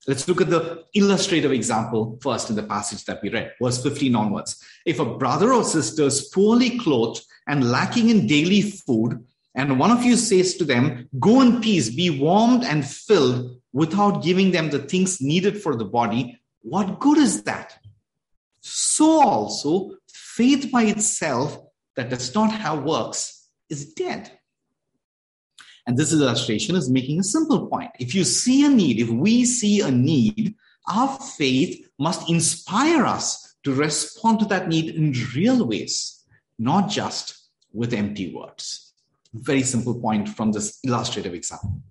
Let's 0.08 0.28
look 0.28 0.42
at 0.42 0.50
the 0.50 0.86
illustrative 0.94 1.52
example 1.52 2.18
first 2.22 2.50
in 2.50 2.56
the 2.56 2.64
passage 2.64 3.06
that 3.06 3.22
we 3.22 3.30
read, 3.30 3.54
verse 3.62 3.82
15 3.84 4.16
onwards. 4.16 4.64
If 4.86 5.00
a 5.00 5.06
brother 5.06 5.54
or 5.54 5.64
sister 5.64 6.04
is 6.04 6.30
poorly 6.30 6.80
clothed 6.80 7.22
and 7.48 7.70
lacking 7.70 8.10
in 8.10 8.28
daily 8.28 8.62
food, 8.62 9.24
and 9.56 9.80
one 9.80 9.92
of 9.92 10.04
you 10.04 10.16
says 10.16 10.56
to 10.56 10.66
them, 10.66 11.10
Go 11.20 11.42
in 11.42 11.62
peace, 11.62 11.90
be 11.90 12.10
warmed 12.10 12.64
and 12.64 12.88
filled, 12.88 13.60
without 13.74 14.24
giving 14.24 14.52
them 14.52 14.70
the 14.70 14.80
things 14.80 15.22
needed 15.22 15.62
for 15.62 15.76
the 15.76 15.86
body, 15.86 16.40
what 16.62 17.00
good 17.00 17.18
is 17.18 17.44
that? 17.44 17.78
So 18.62 19.22
also, 19.22 19.92
faith 20.12 20.72
by 20.72 20.84
itself 20.84 21.60
that 22.00 22.10
does 22.10 22.34
not 22.34 22.50
have 22.54 22.84
works 22.84 23.50
is 23.70 23.94
dead. 23.94 24.32
And 25.86 25.98
this 25.98 26.14
illustration 26.14 26.78
is 26.78 26.90
making 26.90 27.20
a 27.20 27.24
simple 27.24 27.68
point. 27.68 27.92
If 28.00 28.16
you 28.16 28.24
see 28.24 28.66
a 28.66 28.70
need, 28.70 29.02
if 29.02 29.10
we 29.10 29.44
see 29.44 29.82
a 29.82 29.92
need, 29.92 30.56
our 30.88 31.20
faith 31.38 31.86
must 32.00 32.30
inspire 32.30 33.06
us 33.06 33.58
to 33.66 33.74
respond 33.74 34.40
to 34.40 34.46
that 34.46 34.70
need 34.70 34.96
in 34.96 35.14
real 35.36 35.68
ways, 35.68 36.24
not 36.58 36.90
just 36.90 37.50
with 37.74 37.94
empty 37.94 38.34
words. 38.34 38.94
Very 39.34 39.64
simple 39.64 40.00
point 40.00 40.30
from 40.30 40.54
this 40.54 40.80
illustrative 40.86 41.34
example. 41.34 41.82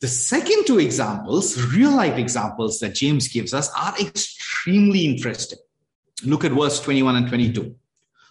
The 0.00 0.08
second 0.08 0.66
two 0.66 0.78
examples, 0.78 1.62
real 1.74 1.94
life 1.94 2.16
examples 2.16 2.80
that 2.80 2.94
James 2.94 3.28
gives 3.28 3.52
us, 3.52 3.70
are 3.78 3.94
extremely 4.00 5.04
interesting. 5.04 5.58
Look 6.24 6.44
at 6.44 6.52
verse 6.52 6.80
21 6.80 7.16
and 7.16 7.28
22. 7.28 7.76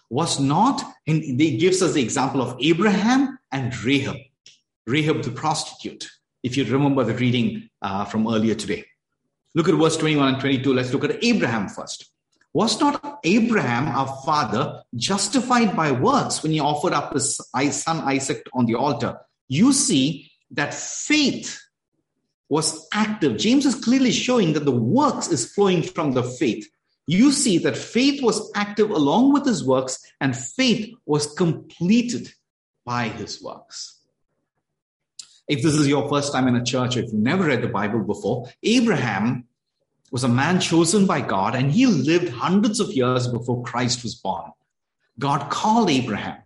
Was 0.08 0.38
not, 0.38 0.82
and 1.06 1.22
he 1.22 1.56
gives 1.56 1.82
us 1.82 1.94
the 1.94 2.02
example 2.02 2.40
of 2.40 2.56
Abraham 2.60 3.38
and 3.50 3.76
Rahab. 3.84 4.16
Rahab 4.86 5.22
the 5.22 5.32
prostitute, 5.32 6.08
if 6.42 6.56
you 6.56 6.64
remember 6.64 7.02
the 7.02 7.14
reading 7.14 7.68
uh, 7.82 8.04
from 8.04 8.28
earlier 8.28 8.54
today. 8.54 8.84
Look 9.54 9.68
at 9.68 9.74
verse 9.74 9.96
21 9.96 10.28
and 10.34 10.40
22. 10.40 10.74
Let's 10.74 10.92
look 10.92 11.04
at 11.04 11.24
Abraham 11.24 11.68
first. 11.68 12.12
Was 12.52 12.80
not 12.80 13.20
Abraham, 13.24 13.88
our 13.88 14.06
father, 14.24 14.82
justified 14.94 15.76
by 15.76 15.92
works 15.92 16.42
when 16.42 16.52
he 16.52 16.60
offered 16.60 16.92
up 16.92 17.12
his 17.12 17.38
son 17.70 18.00
Isaac 18.00 18.46
on 18.54 18.66
the 18.66 18.74
altar? 18.74 19.18
You 19.48 19.72
see 19.72 20.30
that 20.52 20.72
faith 20.72 21.60
was 22.48 22.88
active. 22.92 23.36
James 23.36 23.66
is 23.66 23.74
clearly 23.74 24.12
showing 24.12 24.52
that 24.52 24.64
the 24.64 24.70
works 24.70 25.28
is 25.28 25.52
flowing 25.52 25.82
from 25.82 26.12
the 26.12 26.22
faith. 26.22 26.66
You 27.06 27.30
see 27.30 27.58
that 27.58 27.76
faith 27.76 28.22
was 28.22 28.50
active 28.54 28.90
along 28.90 29.32
with 29.32 29.46
his 29.46 29.64
works, 29.64 30.00
and 30.20 30.36
faith 30.36 30.92
was 31.06 31.32
completed 31.34 32.32
by 32.84 33.08
his 33.08 33.42
works. 33.42 34.00
If 35.48 35.62
this 35.62 35.74
is 35.74 35.86
your 35.86 36.08
first 36.08 36.32
time 36.32 36.48
in 36.48 36.56
a 36.56 36.64
church, 36.64 36.96
or 36.96 37.00
if 37.00 37.06
you've 37.06 37.14
never 37.14 37.44
read 37.44 37.62
the 37.62 37.68
Bible 37.68 38.00
before, 38.00 38.48
Abraham 38.64 39.44
was 40.10 40.24
a 40.24 40.28
man 40.28 40.60
chosen 40.60 41.06
by 41.06 41.20
God, 41.20 41.54
and 41.54 41.70
he 41.70 41.86
lived 41.86 42.28
hundreds 42.28 42.80
of 42.80 42.92
years 42.92 43.28
before 43.28 43.62
Christ 43.62 44.02
was 44.02 44.16
born. 44.16 44.50
God 45.18 45.48
called 45.50 45.90
Abraham. 45.90 46.38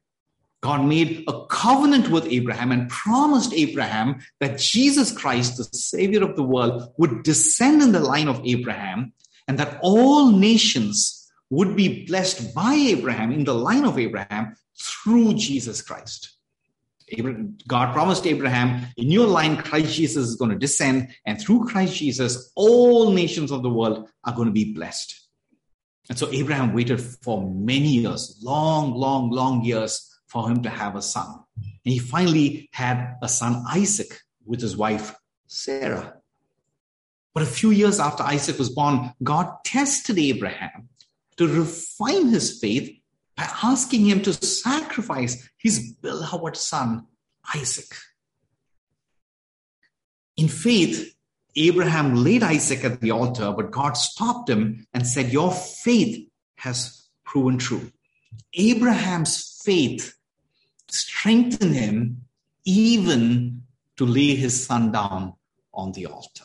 God 0.61 0.85
made 0.85 1.25
a 1.27 1.47
covenant 1.47 2.09
with 2.09 2.27
Abraham 2.27 2.71
and 2.71 2.91
promised 2.91 3.55
Abraham 3.55 4.21
that 4.41 4.59
Jesus 4.59 5.11
Christ, 5.11 5.57
the 5.57 5.65
Savior 5.65 6.23
of 6.23 6.37
the 6.37 6.43
world, 6.43 6.93
would 6.99 7.23
descend 7.23 7.81
in 7.81 7.93
the 7.93 8.01
line 8.01 8.29
of 8.29 8.43
Abraham 8.45 9.15
and 9.51 9.59
that 9.59 9.81
all 9.83 10.31
nations 10.31 11.29
would 11.51 11.75
be 11.75 12.07
blessed 12.07 12.55
by 12.55 12.73
Abraham 12.73 13.33
in 13.33 13.43
the 13.43 13.53
line 13.53 13.85
of 13.85 13.99
Abraham 13.99 14.55
through 14.81 15.35
Jesus 15.35 15.83
Christ. 15.83 16.37
God 17.67 17.93
promised 17.93 18.29
Abraham, 18.29 18.87
in 18.97 19.11
your 19.11 19.27
line, 19.27 19.57
Christ 19.57 19.93
Jesus 19.93 20.29
is 20.29 20.37
going 20.37 20.53
to 20.53 20.57
descend, 20.57 21.09
and 21.27 21.41
through 21.41 21.67
Christ 21.67 21.97
Jesus, 21.97 22.53
all 22.55 23.11
nations 23.11 23.51
of 23.51 23.65
the 23.65 23.69
world 23.69 24.09
are 24.23 24.33
going 24.33 24.47
to 24.47 24.53
be 24.53 24.73
blessed. 24.73 25.17
And 26.09 26.17
so 26.17 26.31
Abraham 26.31 26.73
waited 26.73 27.01
for 27.01 27.51
many 27.51 27.89
years, 27.89 28.39
long, 28.45 28.95
long, 28.95 29.31
long 29.31 29.65
years 29.65 30.09
for 30.29 30.49
him 30.49 30.63
to 30.63 30.71
have 30.71 30.95
a 30.95 31.03
son. 31.03 31.41
And 31.57 31.93
he 31.93 31.99
finally 31.99 32.71
had 32.73 33.17
a 33.21 33.29
son, 33.29 33.65
Isaac, 33.69 34.17
with 34.47 34.61
his 34.61 34.77
wife, 34.77 35.17
Sarah. 35.49 36.20
But 37.33 37.45
a 37.45 37.47
few 37.47 37.71
years 37.71 38.01
after 38.01 38.23
Isaac 38.23 38.59
was 38.59 38.71
born, 38.71 39.13
God 39.23 39.65
tested 39.65 40.19
Abraham 40.19 40.89
to 41.37 41.47
refine 41.47 42.29
his 42.29 42.59
faith 42.61 42.91
by 43.37 43.49
asking 43.63 44.07
him 44.07 44.23
to 44.23 44.33
sacrifice 44.33 45.49
his 45.57 45.93
beloved 46.03 46.57
son, 46.57 47.07
Isaac. 47.55 47.95
In 50.37 50.49
faith, 50.49 51.15
Abraham 51.57 52.15
laid 52.15 52.43
Isaac 52.43 52.85
at 52.85 53.01
the 53.01 53.11
altar, 53.11 53.53
but 53.53 53.71
God 53.71 53.97
stopped 53.97 54.49
him 54.49 54.87
and 54.95 55.07
said, 55.07 55.33
Your 55.33 55.53
faith 55.53 56.29
has 56.57 57.09
proven 57.25 57.59
true. 57.59 57.91
Abraham's 58.55 59.61
faith 59.65 60.15
strengthened 60.89 61.75
him 61.75 62.25
even 62.65 63.63
to 63.97 64.07
lay 64.07 64.35
his 64.35 64.67
son 64.67 64.93
down 64.93 65.35
on 65.73 65.93
the 65.93 66.07
altar. 66.07 66.45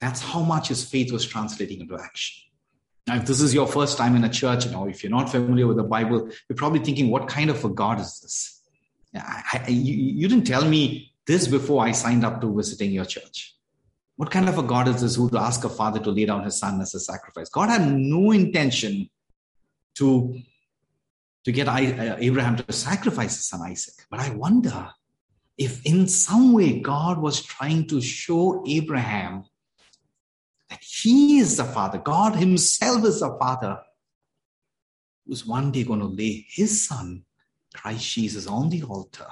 That's 0.00 0.20
how 0.20 0.42
much 0.42 0.68
his 0.68 0.84
faith 0.84 1.12
was 1.12 1.24
translating 1.24 1.80
into 1.80 1.98
action. 1.98 2.42
Now, 3.06 3.16
if 3.16 3.26
this 3.26 3.40
is 3.40 3.54
your 3.54 3.66
first 3.66 3.96
time 3.96 4.16
in 4.16 4.24
a 4.24 4.28
church, 4.28 4.66
you 4.66 4.72
know, 4.72 4.88
if 4.88 5.02
you're 5.02 5.12
not 5.12 5.30
familiar 5.30 5.66
with 5.66 5.76
the 5.76 5.84
Bible, 5.84 6.28
you're 6.48 6.56
probably 6.56 6.80
thinking, 6.80 7.08
what 7.08 7.28
kind 7.28 7.50
of 7.50 7.64
a 7.64 7.68
God 7.68 8.00
is 8.00 8.20
this? 8.20 8.62
I, 9.14 9.62
I, 9.66 9.70
you, 9.70 9.94
you 9.94 10.28
didn't 10.28 10.46
tell 10.46 10.64
me 10.64 11.12
this 11.26 11.46
before 11.46 11.84
I 11.84 11.92
signed 11.92 12.24
up 12.24 12.40
to 12.40 12.54
visiting 12.54 12.90
your 12.90 13.04
church. 13.04 13.54
What 14.16 14.30
kind 14.30 14.48
of 14.48 14.58
a 14.58 14.62
God 14.62 14.88
is 14.88 15.02
this 15.02 15.16
who 15.16 15.24
would 15.24 15.36
ask 15.36 15.64
a 15.64 15.68
father 15.68 16.00
to 16.00 16.10
lay 16.10 16.24
down 16.24 16.44
his 16.44 16.58
son 16.58 16.80
as 16.80 16.94
a 16.94 17.00
sacrifice? 17.00 17.48
God 17.48 17.68
had 17.68 17.86
no 17.90 18.32
intention 18.32 19.08
to 19.96 20.38
to 21.44 21.52
get 21.52 21.68
uh, 21.68 22.16
Abraham 22.18 22.56
to 22.56 22.72
sacrifice 22.72 23.36
his 23.36 23.46
son 23.46 23.60
Isaac. 23.62 23.94
But 24.10 24.18
I 24.18 24.30
wonder 24.30 24.90
if 25.56 25.84
in 25.86 26.08
some 26.08 26.52
way 26.52 26.80
God 26.80 27.18
was 27.18 27.40
trying 27.40 27.86
to 27.86 28.00
show 28.00 28.64
Abraham 28.66 29.44
that 30.70 30.82
he 30.82 31.38
is 31.38 31.56
the 31.56 31.64
father, 31.64 31.98
God 31.98 32.36
himself 32.36 33.04
is 33.04 33.20
the 33.20 33.36
father, 33.38 33.78
who's 35.26 35.46
one 35.46 35.70
day 35.72 35.84
going 35.84 36.00
to 36.00 36.06
lay 36.06 36.46
his 36.48 36.86
son, 36.86 37.24
Christ 37.74 38.10
Jesus, 38.12 38.46
on 38.46 38.68
the 38.70 38.82
altar 38.82 39.26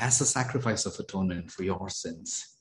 as 0.00 0.20
a 0.20 0.26
sacrifice 0.26 0.86
of 0.86 0.98
atonement 0.98 1.50
for 1.50 1.62
your 1.62 1.88
sins. 1.88 2.56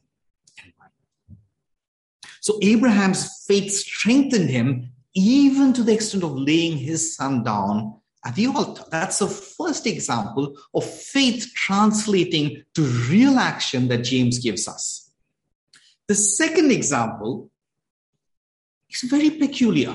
So 2.42 2.58
Abraham's 2.62 3.46
faith 3.48 3.72
strengthened 3.72 4.50
him 4.50 4.92
even 5.14 5.74
to 5.74 5.84
the 5.84 5.94
extent 5.94 6.24
of 6.24 6.38
laying 6.38 6.78
his 6.78 7.16
son 7.16 7.44
down 7.44 8.00
at 8.26 8.36
the 8.36 8.48
altar. 8.48 8.84
That's 8.90 9.20
the 9.20 9.28
first 9.28 9.88
example 9.88 10.58
of 10.74 10.84
faith 10.84 11.52
translating 11.56 12.64
to 12.76 12.82
real 12.82 13.38
action 13.38 13.88
that 13.90 14.04
James 14.04 14.40
gives 14.40 14.68
us. 14.68 15.09
The 16.10 16.16
second 16.16 16.72
example 16.72 17.52
is 18.90 19.08
very 19.08 19.30
peculiar. 19.30 19.94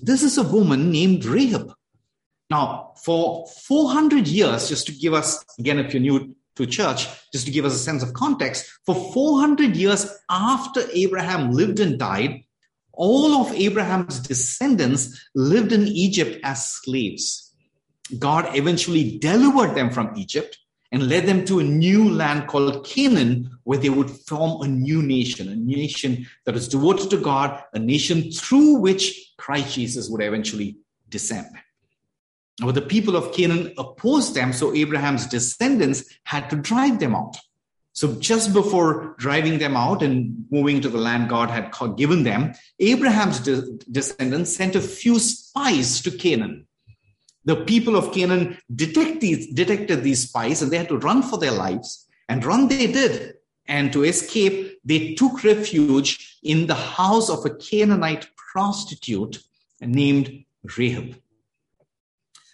This 0.00 0.22
is 0.22 0.38
a 0.38 0.42
woman 0.42 0.90
named 0.90 1.26
Rahab. 1.26 1.74
Now, 2.48 2.94
for 3.04 3.46
400 3.46 4.26
years, 4.26 4.70
just 4.70 4.86
to 4.86 4.92
give 4.92 5.12
us, 5.12 5.44
again, 5.58 5.78
if 5.78 5.92
you're 5.92 6.00
new 6.00 6.34
to 6.54 6.64
church, 6.64 7.06
just 7.34 7.44
to 7.44 7.52
give 7.52 7.66
us 7.66 7.74
a 7.74 7.78
sense 7.78 8.02
of 8.02 8.14
context, 8.14 8.64
for 8.86 8.94
400 9.12 9.76
years 9.76 10.10
after 10.30 10.80
Abraham 10.94 11.52
lived 11.52 11.80
and 11.80 11.98
died, 11.98 12.44
all 12.94 13.34
of 13.34 13.52
Abraham's 13.52 14.20
descendants 14.20 15.22
lived 15.34 15.70
in 15.70 15.86
Egypt 15.86 16.40
as 16.44 16.66
slaves. 16.66 17.52
God 18.18 18.56
eventually 18.56 19.18
delivered 19.18 19.74
them 19.74 19.90
from 19.90 20.16
Egypt 20.16 20.56
and 20.96 21.10
led 21.10 21.26
them 21.26 21.44
to 21.44 21.58
a 21.58 21.62
new 21.62 22.08
land 22.08 22.48
called 22.48 22.82
Canaan, 22.86 23.50
where 23.64 23.76
they 23.76 23.90
would 23.90 24.08
form 24.08 24.62
a 24.62 24.66
new 24.66 25.02
nation, 25.02 25.46
a 25.46 25.54
nation 25.54 26.26
that 26.46 26.54
was 26.54 26.68
devoted 26.68 27.10
to 27.10 27.18
God, 27.18 27.62
a 27.74 27.78
nation 27.78 28.32
through 28.32 28.76
which 28.76 29.34
Christ 29.36 29.74
Jesus 29.74 30.08
would 30.08 30.22
eventually 30.22 30.78
descend. 31.10 31.48
But 32.62 32.76
the 32.76 32.80
people 32.80 33.14
of 33.14 33.34
Canaan 33.34 33.74
opposed 33.76 34.34
them, 34.34 34.54
so 34.54 34.74
Abraham's 34.74 35.26
descendants 35.26 36.02
had 36.24 36.48
to 36.48 36.56
drive 36.56 36.98
them 36.98 37.14
out. 37.14 37.36
So 37.92 38.14
just 38.14 38.54
before 38.54 39.16
driving 39.18 39.58
them 39.58 39.76
out 39.76 40.02
and 40.02 40.46
moving 40.50 40.80
to 40.80 40.88
the 40.88 40.96
land 40.96 41.28
God 41.28 41.50
had 41.50 41.74
given 41.98 42.22
them, 42.22 42.54
Abraham's 42.78 43.40
de- 43.40 43.76
descendants 43.92 44.56
sent 44.56 44.74
a 44.74 44.80
few 44.80 45.18
spies 45.18 46.00
to 46.00 46.10
Canaan. 46.10 46.65
The 47.46 47.64
people 47.64 47.96
of 47.96 48.12
Canaan 48.12 48.58
detect 48.74 49.20
these, 49.20 49.52
detected 49.52 50.02
these 50.02 50.28
spies 50.28 50.60
and 50.60 50.70
they 50.70 50.78
had 50.78 50.88
to 50.88 50.98
run 50.98 51.22
for 51.22 51.38
their 51.38 51.52
lives. 51.52 52.06
And 52.28 52.44
run 52.44 52.68
they 52.68 52.86
did. 52.88 53.34
And 53.66 53.92
to 53.92 54.04
escape, 54.04 54.78
they 54.84 55.14
took 55.14 55.42
refuge 55.42 56.38
in 56.42 56.66
the 56.66 56.74
house 56.74 57.30
of 57.30 57.46
a 57.46 57.54
Canaanite 57.54 58.28
prostitute 58.52 59.42
named 59.80 60.44
Rahab. 60.76 61.16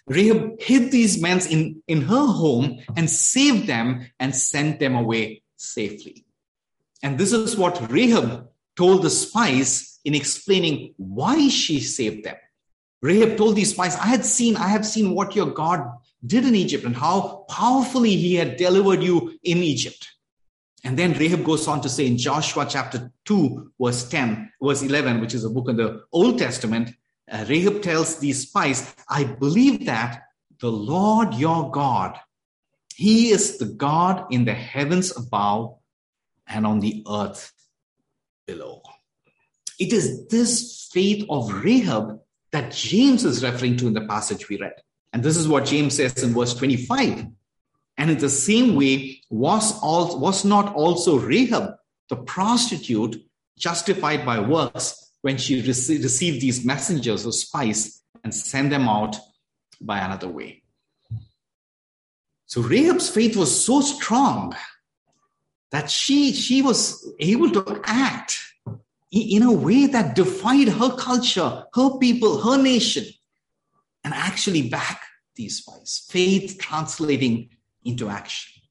Rahab 0.05 0.61
hid 0.61 0.91
these 0.91 1.21
men 1.21 1.39
in, 1.49 1.81
in 1.87 2.01
her 2.01 2.25
home 2.25 2.79
and 2.95 3.09
saved 3.09 3.67
them 3.67 4.05
and 4.19 4.35
sent 4.35 4.79
them 4.79 4.95
away 4.95 5.43
safely. 5.55 6.25
And 7.01 7.17
this 7.17 7.33
is 7.33 7.57
what 7.57 7.91
Rahab 7.91 8.49
told 8.75 9.01
the 9.01 9.09
spies 9.09 9.99
in 10.03 10.13
explaining 10.13 10.93
why 10.97 11.47
she 11.47 11.79
saved 11.79 12.25
them. 12.25 12.35
Rahab 13.03 13.35
told 13.35 13.57
these 13.57 13.71
spies, 13.71 13.97
I 13.97 14.07
had 14.07 14.25
seen, 14.25 14.55
I 14.55 14.69
have 14.69 14.85
seen 14.85 15.13
what 15.13 15.35
your 15.35 15.47
God 15.47 15.91
did 16.25 16.45
in 16.45 16.55
Egypt 16.55 16.85
and 16.85 16.95
how 16.95 17.45
powerfully 17.49 18.15
he 18.15 18.35
had 18.35 18.55
delivered 18.55 19.03
you 19.03 19.37
in 19.43 19.57
Egypt. 19.57 20.09
And 20.85 20.97
then 20.97 21.11
Rahab 21.11 21.43
goes 21.43 21.67
on 21.67 21.81
to 21.81 21.89
say 21.89 22.07
in 22.07 22.17
Joshua 22.17 22.65
chapter 22.67 23.11
2, 23.25 23.73
verse 23.79 24.07
10, 24.07 24.51
verse 24.61 24.83
11, 24.83 25.19
which 25.19 25.33
is 25.33 25.43
a 25.43 25.49
book 25.49 25.67
in 25.67 25.75
the 25.75 26.03
Old 26.13 26.39
Testament, 26.39 26.91
uh, 27.29 27.43
Rahab 27.49 27.81
tells 27.81 28.19
these 28.19 28.43
spies, 28.47 28.95
I 29.09 29.25
believe 29.25 29.85
that 29.85 30.23
the 30.61 30.71
Lord 30.71 31.33
your 31.33 31.71
God, 31.71 32.17
He 32.95 33.31
is 33.31 33.57
the 33.57 33.65
God 33.65 34.27
in 34.31 34.45
the 34.45 34.53
heavens 34.53 35.15
above 35.17 35.75
and 36.47 36.65
on 36.65 36.79
the 36.79 37.03
earth 37.09 37.51
below. 38.47 38.81
It 39.77 39.91
is 39.91 40.27
this 40.27 40.89
faith 40.93 41.25
of 41.29 41.51
Rahab 41.63 42.22
that 42.53 42.71
James 42.71 43.25
is 43.25 43.43
referring 43.43 43.75
to 43.77 43.87
in 43.87 43.93
the 43.93 44.05
passage 44.05 44.47
we 44.47 44.57
read. 44.57 44.75
And 45.11 45.23
this 45.23 45.35
is 45.35 45.47
what 45.47 45.65
James 45.65 45.95
says 45.95 46.23
in 46.23 46.33
verse 46.33 46.53
25. 46.53 47.25
And 47.97 48.11
in 48.11 48.17
the 48.19 48.29
same 48.29 48.75
way, 48.75 49.21
was, 49.29 49.77
all, 49.81 50.19
was 50.19 50.45
not 50.45 50.73
also 50.73 51.17
Rahab, 51.17 51.73
the 52.09 52.15
prostitute, 52.15 53.23
justified 53.57 54.25
by 54.25 54.39
works 54.39 55.11
when 55.21 55.37
she 55.37 55.61
rece- 55.63 56.01
received 56.01 56.41
these 56.41 56.63
messengers 56.63 57.25
or 57.25 57.31
spies 57.31 58.01
and 58.23 58.33
sent 58.33 58.69
them 58.69 58.87
out 58.87 59.15
by 59.81 59.99
another 59.99 60.27
way. 60.27 60.61
So 62.45 62.61
Rahab's 62.61 63.09
faith 63.09 63.35
was 63.35 63.65
so 63.65 63.81
strong 63.81 64.55
that 65.71 65.89
she, 65.89 66.33
she 66.33 66.61
was 66.61 67.11
able 67.19 67.49
to 67.51 67.81
act 67.83 68.39
in 69.13 69.43
a 69.43 69.51
way 69.51 69.85
that 69.85 70.15
defied 70.15 70.69
her 70.69 70.95
culture, 70.95 71.65
her 71.73 71.97
people, 71.99 72.41
her 72.41 72.61
nation, 72.61 73.05
and 74.03 74.13
actually 74.13 74.69
back 74.69 75.03
these 75.35 75.57
spies. 75.57 76.05
Faith 76.09 76.57
translating 76.59 77.49
into 77.85 78.09
action. 78.09 78.61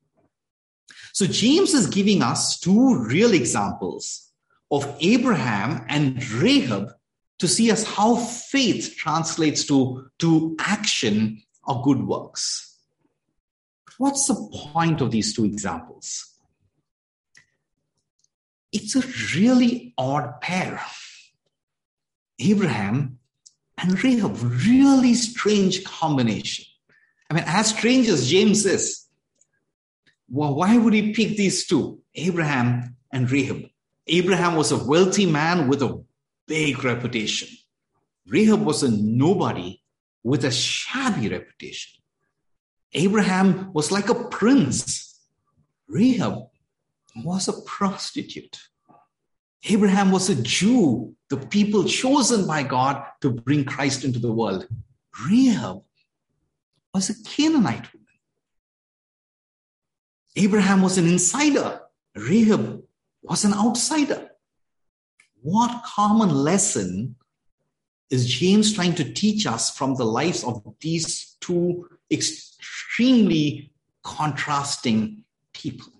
So 1.13 1.27
James 1.27 1.75
is 1.75 1.87
giving 1.87 2.23
us 2.23 2.59
two 2.59 3.05
real 3.05 3.35
examples 3.35 4.31
of 4.71 4.97
Abraham 5.01 5.85
and 5.89 6.25
Rahab 6.33 6.93
to 7.39 7.47
see 7.47 7.71
us 7.71 7.85
how 7.85 8.17
faith 8.17 8.95
translates 8.97 9.67
to, 9.67 10.09
to 10.21 10.57
action 10.59 11.43
or 11.65 11.83
good 11.83 12.03
works. 12.07 12.79
What's 13.99 14.27
the 14.27 14.49
point 14.53 15.01
of 15.01 15.11
these 15.11 15.35
two 15.35 15.45
examples? 15.45 16.32
It's 18.73 18.97
a 18.97 19.03
really 19.37 19.95
odd 19.99 20.41
pair. 20.41 20.81
Abraham 22.39 23.19
and 23.79 24.03
Rahab, 24.03 24.37
really 24.67 25.15
strange 25.15 25.85
combination. 25.85 26.65
I 27.31 27.35
mean, 27.35 27.45
as 27.47 27.69
strange 27.69 28.09
as 28.09 28.29
James 28.29 28.65
is, 28.67 29.07
well, 30.29 30.55
why 30.55 30.77
would 30.79 30.95
he 30.95 31.13
pick 31.13 31.37
these 31.37 31.67
two, 31.67 32.01
Abraham 32.15 32.97
and 33.13 33.31
Rahab? 33.31 33.65
Abraham 34.07 34.57
was 34.57 34.73
a 34.73 34.83
wealthy 34.85 35.27
man 35.27 35.69
with 35.69 35.83
a 35.83 36.03
big 36.47 36.83
reputation. 36.83 37.49
Rahab 38.27 38.65
was 38.65 38.83
a 38.83 38.91
nobody 38.91 39.83
with 40.23 40.45
a 40.45 40.51
shabby 40.51 41.29
reputation. 41.29 42.01
Abraham 42.95 43.73
was 43.73 43.91
like 43.91 44.09
a 44.09 44.29
prince. 44.29 45.21
Rahab 45.89 46.49
was 47.17 47.49
a 47.49 47.61
prostitute. 47.63 48.59
Abraham 49.65 50.11
was 50.11 50.29
a 50.29 50.35
Jew, 50.43 51.15
the 51.31 51.37
people 51.37 51.85
chosen 51.85 52.47
by 52.47 52.63
God 52.63 53.05
to 53.21 53.31
bring 53.31 53.65
Christ 53.65 54.05
into 54.05 54.19
the 54.19 54.33
world. 54.33 54.67
Rahab 55.29 55.83
was 56.93 57.11
a 57.11 57.23
Canaanite 57.23 57.93
woman. 57.93 58.07
Abraham 60.37 60.83
was 60.83 60.99
an 60.99 61.07
insider. 61.07 61.83
Rahab 62.17 62.83
was 63.23 63.45
an 63.45 63.55
outsider. 63.55 64.31
What 65.43 65.85
common 65.85 66.31
lesson 66.31 67.17
is 68.11 68.29
James 68.29 68.73
trying 68.73 68.95
to 68.97 69.13
teach 69.13 69.47
us 69.47 69.77
from 69.77 69.95
the 69.95 70.05
lives 70.05 70.45
of 70.45 70.63
these 70.81 71.37
two 71.41 71.89
extremely 72.11 73.73
contrasting 74.03 75.25
people? 75.53 75.93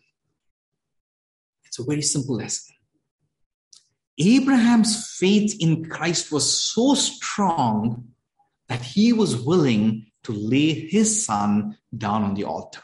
It's 1.73 1.79
a 1.79 1.85
very 1.85 2.03
simple 2.03 2.37
lesson. 2.37 2.75
Abraham's 4.19 5.17
faith 5.19 5.57
in 5.59 5.87
Christ 5.87 6.31
was 6.31 6.61
so 6.61 6.93
strong 6.93 8.09
that 8.69 8.83
he 8.83 9.15
was 9.15 9.37
willing 9.37 10.05
to 10.25 10.33
lay 10.33 10.75
his 10.75 11.25
son 11.25 11.79
down 11.97 12.25
on 12.25 12.35
the 12.35 12.45
altar. 12.45 12.83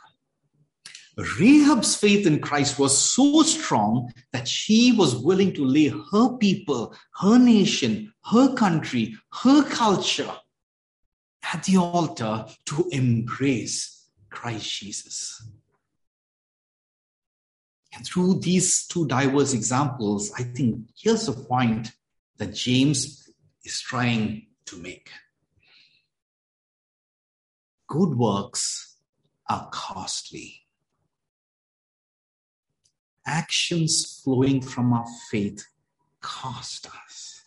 Rahab's 1.18 1.96
faith 1.96 2.26
in 2.26 2.40
Christ 2.40 2.78
was 2.78 2.96
so 2.96 3.42
strong 3.42 4.10
that 4.32 4.48
she 4.48 4.92
was 4.92 5.16
willing 5.16 5.52
to 5.52 5.66
lay 5.66 5.88
her 5.88 6.38
people, 6.38 6.94
her 7.20 7.38
nation, 7.38 8.10
her 8.24 8.54
country, 8.54 9.14
her 9.42 9.68
culture 9.68 10.34
at 11.52 11.62
the 11.64 11.76
altar 11.76 12.46
to 12.64 12.88
embrace 12.90 14.06
Christ 14.30 14.80
Jesus. 14.80 15.46
Through 18.04 18.40
these 18.40 18.86
two 18.86 19.06
diverse 19.06 19.52
examples, 19.52 20.32
I 20.38 20.42
think 20.42 20.88
here's 20.96 21.26
the 21.26 21.32
point 21.32 21.92
that 22.36 22.54
James 22.54 23.28
is 23.64 23.80
trying 23.80 24.46
to 24.66 24.76
make. 24.76 25.10
Good 27.88 28.16
works 28.16 28.96
are 29.48 29.68
costly 29.70 30.68
actions 33.28 34.20
flowing 34.24 34.62
from 34.62 34.92
our 34.92 35.06
faith 35.30 35.66
cost 36.20 36.88
us. 37.06 37.42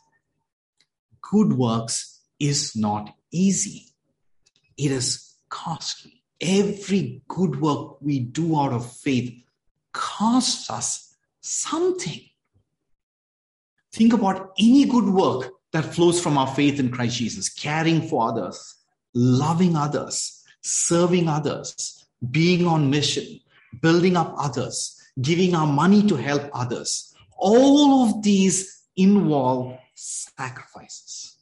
Good 1.21 1.53
works 1.53 2.21
is 2.39 2.75
not 2.75 3.15
easy, 3.31 3.87
it 4.77 4.91
is 4.91 5.35
costly. 5.49 6.23
Every 6.39 7.21
good 7.27 7.61
work 7.61 8.01
we 8.01 8.19
do 8.19 8.59
out 8.59 8.73
of 8.73 8.91
faith 8.91 9.43
costs 9.93 10.69
us 10.69 11.15
something. 11.41 12.21
Think 13.93 14.13
about 14.13 14.51
any 14.57 14.85
good 14.85 15.05
work 15.05 15.51
that 15.73 15.93
flows 15.93 16.21
from 16.21 16.37
our 16.37 16.47
faith 16.47 16.79
in 16.79 16.91
Christ 16.91 17.17
Jesus, 17.17 17.49
caring 17.49 18.07
for 18.07 18.29
others, 18.29 18.75
loving 19.13 19.75
others, 19.75 20.43
serving 20.61 21.27
others, 21.27 22.05
being 22.29 22.67
on 22.67 22.89
mission, 22.89 23.39
building 23.81 24.15
up 24.15 24.33
others, 24.37 25.01
giving 25.21 25.55
our 25.55 25.67
money 25.67 26.07
to 26.07 26.15
help 26.15 26.49
others. 26.53 27.13
All 27.37 28.03
of 28.03 28.21
these 28.21 28.83
involve 28.95 29.77
sacrifices. 29.95 31.37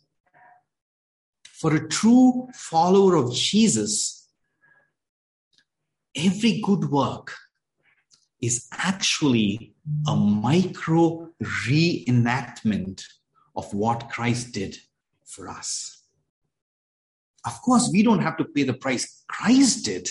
For 1.43 1.76
a 1.76 1.88
true 1.88 2.47
follower 2.54 3.16
of 3.16 3.34
Jesus, 3.34 4.28
every 6.16 6.62
good 6.62 6.86
work 6.89 7.34
is 8.42 8.68
actually 8.72 9.74
a 10.08 10.16
micro 10.16 11.30
reenactment 11.42 13.04
of 13.56 13.74
what 13.74 14.10
Christ 14.10 14.54
did 14.54 14.78
for 15.26 15.50
us. 15.50 16.04
Of 17.46 17.62
course, 17.62 17.90
we 17.92 18.04
don't 18.04 18.22
have 18.22 18.38
to 18.38 18.46
pay 18.46 18.64
the 18.64 18.74
price 18.74 19.24
Christ 19.28 19.86
did 19.86 20.10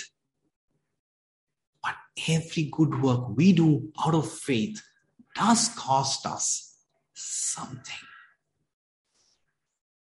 but 1.89 1.95
every 2.29 2.69
good 2.71 3.01
work 3.03 3.37
we 3.37 3.53
do 3.53 3.91
out 4.05 4.15
of 4.15 4.31
faith 4.31 4.83
does 5.35 5.69
cost 5.71 6.27
us 6.27 6.77
something. 7.15 8.07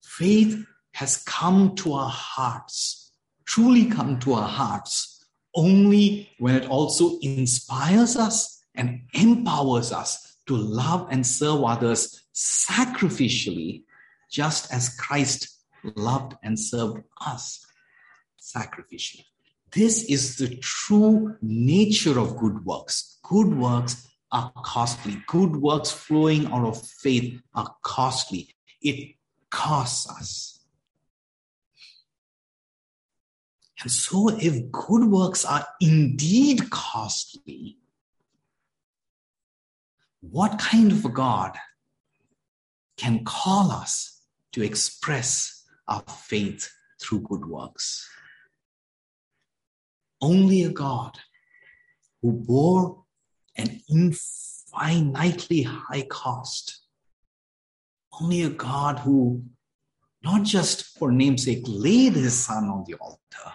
Faith 0.01 0.65
has 0.93 1.17
come 1.23 1.75
to 1.75 1.93
our 1.93 2.09
hearts, 2.09 3.11
truly 3.45 3.85
come 3.85 4.19
to 4.19 4.33
our 4.33 4.47
hearts, 4.47 5.18
only 5.55 6.29
when 6.39 6.55
it 6.55 6.69
also 6.69 7.19
inspires 7.21 8.15
us 8.15 8.63
and 8.75 9.01
empowers 9.13 9.91
us 9.91 10.37
to 10.47 10.55
love 10.55 11.07
and 11.11 11.25
serve 11.25 11.63
others 11.63 12.23
sacrificially, 12.33 13.83
just 14.31 14.73
as 14.73 14.95
Christ 14.97 15.59
loved 15.95 16.35
and 16.43 16.59
served 16.59 17.03
us 17.25 17.65
sacrificially. 18.41 19.25
This 19.71 20.03
is 20.05 20.37
the 20.37 20.55
true 20.57 21.35
nature 21.41 22.19
of 22.19 22.37
good 22.37 22.65
works. 22.65 23.19
Good 23.23 23.55
works 23.55 24.07
are 24.31 24.51
costly. 24.63 25.21
Good 25.27 25.55
works 25.55 25.91
flowing 25.91 26.47
out 26.47 26.65
of 26.65 26.81
faith 26.81 27.39
are 27.53 27.75
costly. 27.83 28.55
It 28.81 29.15
costs 29.51 30.09
us. 30.09 30.58
And 33.81 33.91
so, 33.91 34.29
if 34.29 34.71
good 34.71 35.05
works 35.05 35.45
are 35.45 35.65
indeed 35.79 36.69
costly, 36.69 37.77
what 40.21 40.59
kind 40.59 40.91
of 40.91 41.05
a 41.05 41.09
God 41.09 41.57
can 42.97 43.23
call 43.23 43.71
us 43.71 44.21
to 44.51 44.61
express 44.61 45.63
our 45.87 46.01
faith 46.01 46.69
through 47.01 47.21
good 47.21 47.45
works? 47.45 48.09
Only 50.21 50.63
a 50.63 50.69
God 50.69 51.17
who 52.21 52.33
bore 52.33 53.05
an 53.55 53.81
infinitely 53.89 55.63
high 55.63 56.05
cost. 56.09 56.81
Only 58.19 58.41
a 58.41 58.49
God 58.49 58.99
who, 58.99 59.43
not 60.21 60.43
just 60.43 60.97
for 60.97 61.11
namesake, 61.13 61.63
laid 61.65 62.13
his 62.13 62.33
son 62.33 62.65
on 62.65 62.83
the 62.85 62.95
altar, 62.95 63.53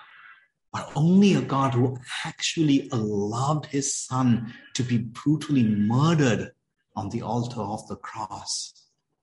but 0.75 0.91
only 0.97 1.35
a 1.35 1.41
God 1.41 1.73
who 1.73 1.97
actually 2.25 2.89
allowed 2.91 3.67
his 3.67 3.97
son 3.97 4.53
to 4.75 4.83
be 4.83 4.99
brutally 4.99 5.63
murdered 5.63 6.51
on 6.97 7.09
the 7.11 7.23
altar 7.23 7.61
of 7.61 7.87
the 7.87 7.95
cross, 7.95 8.75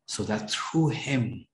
so 0.05 0.23
that 0.23 0.49
through 0.49 0.87
him, 0.87 1.45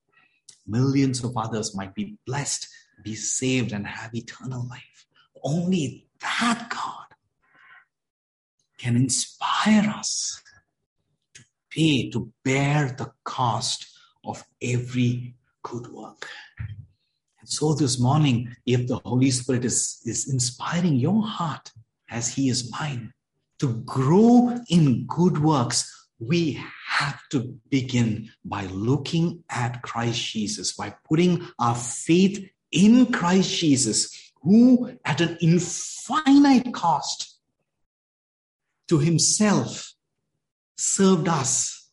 millions 0.68 1.24
of 1.24 1.36
others 1.36 1.76
might 1.76 1.96
be 1.96 2.16
blessed, 2.28 2.68
be 3.04 3.16
saved, 3.16 3.72
and 3.72 3.88
have 3.88 4.14
eternal 4.14 4.68
life. 4.68 5.08
Only 5.44 6.06
that 6.22 6.70
God 6.70 7.08
can 8.78 8.96
inspire 8.96 9.90
us 9.90 10.44
to 11.34 11.44
pay, 11.72 12.12
to 12.12 12.32
bear 12.46 12.96
the 12.96 13.12
cost 13.24 13.88
of 14.24 14.44
every 14.62 15.34
good 15.64 15.88
work. 15.88 16.30
So 17.50 17.74
this 17.74 17.98
morning, 17.98 18.54
if 18.66 18.88
the 18.88 19.00
Holy 19.06 19.32
Spirit 19.32 19.64
is, 19.64 20.02
is 20.04 20.28
inspiring 20.28 20.96
your 20.96 21.24
heart 21.24 21.72
as 22.10 22.28
He 22.28 22.50
is 22.50 22.70
mine 22.74 23.14
to 23.60 23.74
grow 23.86 24.60
in 24.70 25.06
good 25.08 25.42
works, 25.42 26.10
we 26.20 26.62
have 26.86 27.22
to 27.32 27.58
begin 27.70 28.30
by 28.44 28.66
looking 28.66 29.46
at 29.50 29.82
Christ 29.82 30.22
Jesus, 30.22 30.74
by 30.74 30.94
putting 31.08 31.48
our 31.58 31.74
faith 31.74 32.50
in 32.74 33.14
Christ 33.14 33.50
Jesus, 33.58 34.34
who 34.42 34.92
at 35.06 35.22
an 35.22 35.38
infinite 35.40 36.74
cost 36.74 37.40
to 38.90 39.00
himself 39.00 39.94
served 40.76 41.30
us 41.30 41.92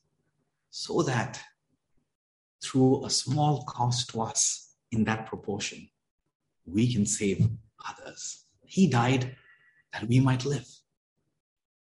so 0.70 1.02
that 1.02 1.40
through 2.60 3.06
a 3.06 3.10
small 3.10 3.62
cost 3.66 4.10
to 4.10 4.22
us 4.22 4.63
in 4.94 5.04
that 5.04 5.26
proportion, 5.26 5.88
we 6.66 6.92
can 6.92 7.04
save 7.06 7.48
others. 7.88 8.44
He 8.64 8.88
died 8.88 9.36
that 9.92 10.08
we 10.08 10.20
might 10.20 10.44
live. 10.44 10.66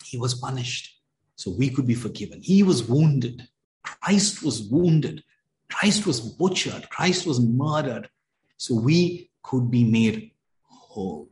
He 0.04 0.18
was 0.18 0.34
punished 0.34 1.00
so 1.36 1.52
we 1.52 1.70
could 1.70 1.88
be 1.88 1.96
forgiven. 1.96 2.42
He 2.42 2.64
was 2.64 2.84
wounded. 2.84 3.48
Christ 3.84 4.44
was 4.44 4.62
wounded. 4.62 5.24
Christ 5.70 6.06
was 6.06 6.20
butchered. 6.20 6.90
Christ 6.90 7.26
was 7.26 7.40
murdered. 7.40 8.10
So 8.58 8.76
we 8.76 9.32
could 9.42 9.72
be 9.72 9.84
made 9.84 10.32
whole. 10.64 11.30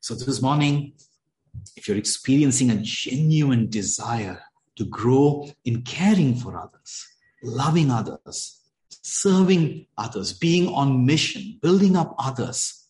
So 0.00 0.14
this 0.14 0.42
morning, 0.42 0.94
if 1.76 1.86
you're 1.86 1.96
experiencing 1.96 2.70
a 2.70 2.76
genuine 2.76 3.68
desire 3.68 4.42
to 4.76 4.84
grow 4.84 5.48
in 5.64 5.82
caring 5.82 6.34
for 6.34 6.58
others, 6.58 7.06
loving 7.42 7.90
others, 7.90 8.57
serving 9.08 9.86
others, 9.96 10.32
being 10.32 10.68
on 10.68 11.06
mission, 11.06 11.58
building 11.62 11.96
up 11.96 12.14
others, 12.18 12.86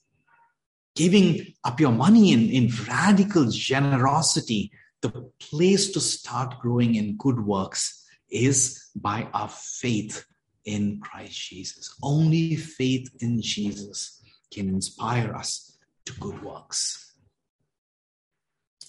giving 0.95 1.55
up 1.65 1.81
your 1.81 1.93
money 1.93 2.33
in, 2.33 2.49
in 2.51 2.71
radical 2.89 3.49
generosity, 3.51 4.71
the 5.01 5.11
place 5.39 5.93
to 5.93 6.01
start 6.01 6.59
growing 6.59 6.97
in 6.97 7.17
good 7.17 7.45
works 7.45 8.07
is 8.31 8.91
by 8.97 9.29
our 9.33 9.49
faith 9.49 10.25
in 10.65 11.01
Christ 11.01 11.39
Jesus. 11.39 11.97
Only 12.03 12.57
faith 12.57 13.09
in 13.21 13.41
Jesus 13.41 14.21
can 14.53 14.69
inspire 14.69 15.35
us 15.35 15.79
to 16.05 16.13
good 16.15 16.43
works 16.43 17.09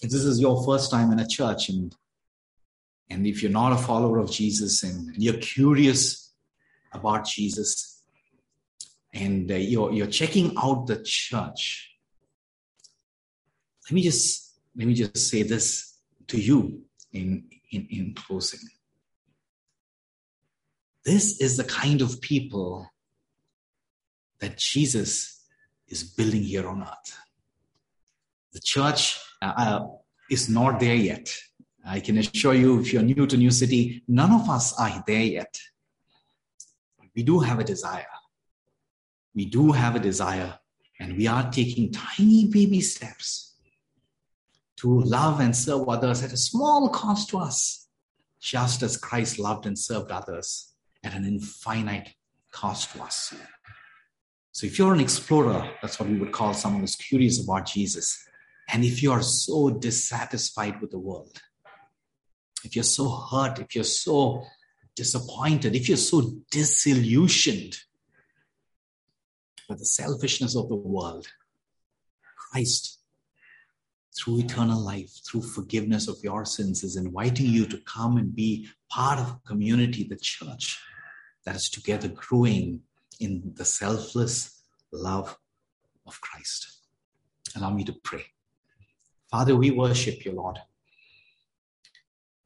if 0.02 0.10
this 0.10 0.24
is 0.24 0.40
your 0.40 0.64
first 0.64 0.90
time 0.90 1.12
in 1.12 1.20
a 1.20 1.26
church 1.26 1.68
and 1.68 1.94
and 3.10 3.26
if 3.26 3.42
you're 3.42 3.50
not 3.50 3.72
a 3.72 3.76
follower 3.76 4.18
of 4.18 4.30
Jesus 4.30 4.82
and 4.82 5.14
you're 5.16 5.34
curious 5.34 6.29
about 6.92 7.26
Jesus 7.26 8.02
and 9.12 9.50
uh, 9.50 9.54
you're, 9.54 9.92
you're 9.92 10.06
checking 10.06 10.54
out 10.62 10.86
the 10.86 11.02
church, 11.04 11.96
let 13.88 13.94
me 13.94 14.02
just 14.02 14.50
let 14.76 14.86
me 14.86 14.94
just 14.94 15.16
say 15.16 15.42
this 15.42 15.98
to 16.28 16.40
you 16.40 16.82
in, 17.12 17.44
in, 17.72 17.86
in 17.90 18.14
closing. 18.14 18.60
This 21.04 21.40
is 21.40 21.56
the 21.56 21.64
kind 21.64 22.00
of 22.02 22.20
people 22.20 22.88
that 24.38 24.56
Jesus 24.56 25.44
is 25.88 26.04
building 26.04 26.42
here 26.42 26.68
on 26.68 26.82
earth. 26.82 27.18
The 28.52 28.60
church 28.60 29.18
uh, 29.42 29.52
uh, 29.56 29.86
is 30.30 30.48
not 30.48 30.78
there 30.78 30.94
yet. 30.94 31.34
I 31.84 32.00
can 32.00 32.18
assure 32.18 32.54
you, 32.54 32.80
if 32.80 32.92
you're 32.92 33.02
new 33.02 33.26
to 33.26 33.36
New 33.36 33.50
City, 33.50 34.02
none 34.06 34.32
of 34.32 34.48
us 34.48 34.78
are 34.78 35.02
there 35.06 35.22
yet. 35.22 35.58
We 37.20 37.24
do 37.24 37.40
have 37.40 37.58
a 37.58 37.64
desire. 37.64 38.16
We 39.34 39.44
do 39.44 39.72
have 39.72 39.94
a 39.94 39.98
desire, 39.98 40.58
and 40.98 41.18
we 41.18 41.26
are 41.26 41.50
taking 41.50 41.92
tiny 41.92 42.46
baby 42.46 42.80
steps 42.80 43.56
to 44.76 45.02
love 45.02 45.40
and 45.40 45.54
serve 45.54 45.86
others 45.86 46.22
at 46.22 46.32
a 46.32 46.38
small 46.38 46.88
cost 46.88 47.28
to 47.28 47.38
us, 47.40 47.88
just 48.40 48.82
as 48.82 48.96
Christ 48.96 49.38
loved 49.38 49.66
and 49.66 49.78
served 49.78 50.10
others 50.10 50.72
at 51.04 51.12
an 51.12 51.26
infinite 51.26 52.08
cost 52.52 52.90
to 52.92 53.02
us. 53.02 53.34
So, 54.52 54.66
if 54.66 54.78
you're 54.78 54.94
an 54.94 55.00
explorer, 55.00 55.70
that's 55.82 56.00
what 56.00 56.08
we 56.08 56.16
would 56.16 56.32
call 56.32 56.54
someone 56.54 56.80
who's 56.80 56.96
curious 56.96 57.44
about 57.44 57.66
Jesus, 57.66 58.18
and 58.72 58.82
if 58.82 59.02
you 59.02 59.12
are 59.12 59.22
so 59.22 59.68
dissatisfied 59.68 60.80
with 60.80 60.90
the 60.90 60.98
world, 60.98 61.38
if 62.64 62.74
you're 62.74 62.82
so 62.82 63.10
hurt, 63.10 63.58
if 63.58 63.74
you're 63.74 63.84
so 63.84 64.42
disappointed, 65.00 65.74
if 65.74 65.88
you're 65.88 65.96
so 66.12 66.20
disillusioned 66.50 67.74
with 69.66 69.78
the 69.78 69.86
selfishness 69.86 70.54
of 70.54 70.68
the 70.68 70.76
world, 70.76 71.26
Christ, 72.36 72.98
through 74.14 74.40
eternal 74.40 74.78
life, 74.78 75.10
through 75.26 75.40
forgiveness 75.40 76.06
of 76.06 76.18
your 76.22 76.44
sins, 76.44 76.84
is 76.84 76.96
inviting 76.96 77.46
you 77.46 77.64
to 77.64 77.78
come 77.78 78.18
and 78.18 78.36
be 78.36 78.68
part 78.90 79.18
of 79.18 79.28
a 79.28 79.40
community, 79.48 80.04
the 80.04 80.16
church, 80.16 80.78
that 81.46 81.56
is 81.56 81.70
together 81.70 82.08
growing 82.08 82.82
in 83.20 83.54
the 83.54 83.64
selfless 83.64 84.62
love 84.92 85.38
of 86.06 86.20
Christ. 86.20 86.60
Allow 87.56 87.70
me 87.70 87.84
to 87.84 87.94
pray. 88.04 88.26
Father, 89.30 89.56
we 89.56 89.70
worship 89.70 90.26
you, 90.26 90.32
Lord. 90.32 90.58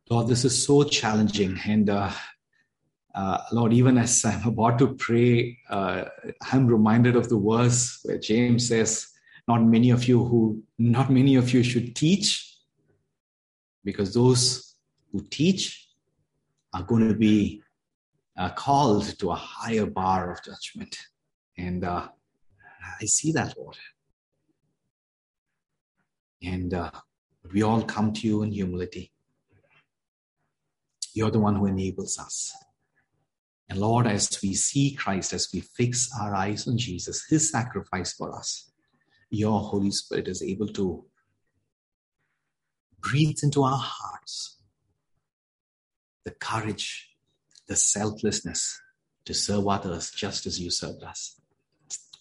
Lord, 0.09 0.29
this 0.29 0.45
is 0.45 0.65
so 0.65 0.85
challenging. 0.85 1.59
And 1.67 1.91
uh, 1.91 2.13
uh, 3.15 3.39
Lord, 3.53 3.73
even 3.73 3.97
as 3.99 4.25
I'm 4.25 4.49
about 4.49 4.79
to 4.81 4.95
pray, 4.95 5.59
uh, 5.71 6.05
I'm 6.53 6.67
reminded 6.67 7.15
of 7.15 7.29
the 7.29 7.39
verse 7.39 8.01
where 8.03 8.19
James 8.19 8.69
says, 8.69 9.09
"Not 9.47 9.65
many 9.65 9.91
of 9.91 10.09
you 10.09 10.25
who, 10.25 10.63
not 10.79 11.11
many 11.11 11.37
of 11.37 11.53
you 11.53 11.63
should 11.63 11.95
teach, 11.95 12.59
because 13.85 14.13
those 14.13 14.75
who 15.13 15.21
teach 15.31 15.89
are 16.73 16.83
going 16.83 17.09
to 17.09 17.15
be 17.15 17.63
uh, 18.37 18.51
called 18.51 19.17
to 19.21 19.31
a 19.31 19.37
higher 19.37 19.87
bar 19.87 20.33
of 20.33 20.43
judgment." 20.43 20.99
And 21.57 21.85
uh, 21.85 22.09
I 23.01 23.05
see 23.05 23.31
that, 23.33 23.55
Lord. 23.57 23.77
And 26.43 26.75
uh, 26.75 26.91
we 27.53 27.63
all 27.63 27.83
come 27.83 28.13
to 28.13 28.27
you 28.27 28.43
in 28.43 28.51
humility. 28.51 29.13
You're 31.15 31.31
the 31.31 31.39
one 31.39 31.55
who 31.55 31.67
enables 31.67 32.19
us. 32.19 32.53
And 33.69 33.79
Lord, 33.79 34.07
as 34.07 34.39
we 34.43 34.55
see 34.55 34.95
Christ, 34.95 35.33
as 35.33 35.49
we 35.53 35.61
fix 35.61 36.11
our 36.21 36.35
eyes 36.35 36.69
on 36.69 36.77
Jesus, 36.77 37.25
his 37.29 37.51
sacrifice 37.51 38.13
for 38.13 38.37
us, 38.37 38.71
your 39.31 39.61
Holy 39.61 39.91
Spirit 39.91 40.29
is 40.29 40.43
able 40.43 40.69
to 40.69 41.05
breathe 43.01 43.39
into 43.43 43.63
our 43.63 43.79
hearts 43.79 44.59
the 46.25 46.31
courage, 46.31 47.11
the 47.69 47.77
selflessness 47.77 48.81
to 49.25 49.35
serve 49.35 49.69
others 49.69 50.11
just 50.11 50.47
as 50.47 50.61
you 50.61 50.71
served 50.71 51.03
us. 51.03 51.41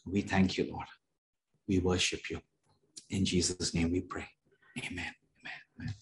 We 0.05 0.21
thank 0.21 0.57
you, 0.57 0.69
Lord. 0.71 0.87
We 1.67 1.79
worship 1.79 2.29
you. 2.29 2.41
In 3.09 3.25
Jesus' 3.25 3.73
name 3.73 3.91
we 3.91 4.01
pray. 4.01 4.27
Amen. 4.77 5.13
Amen. 5.39 5.53
Amen. 5.79 5.95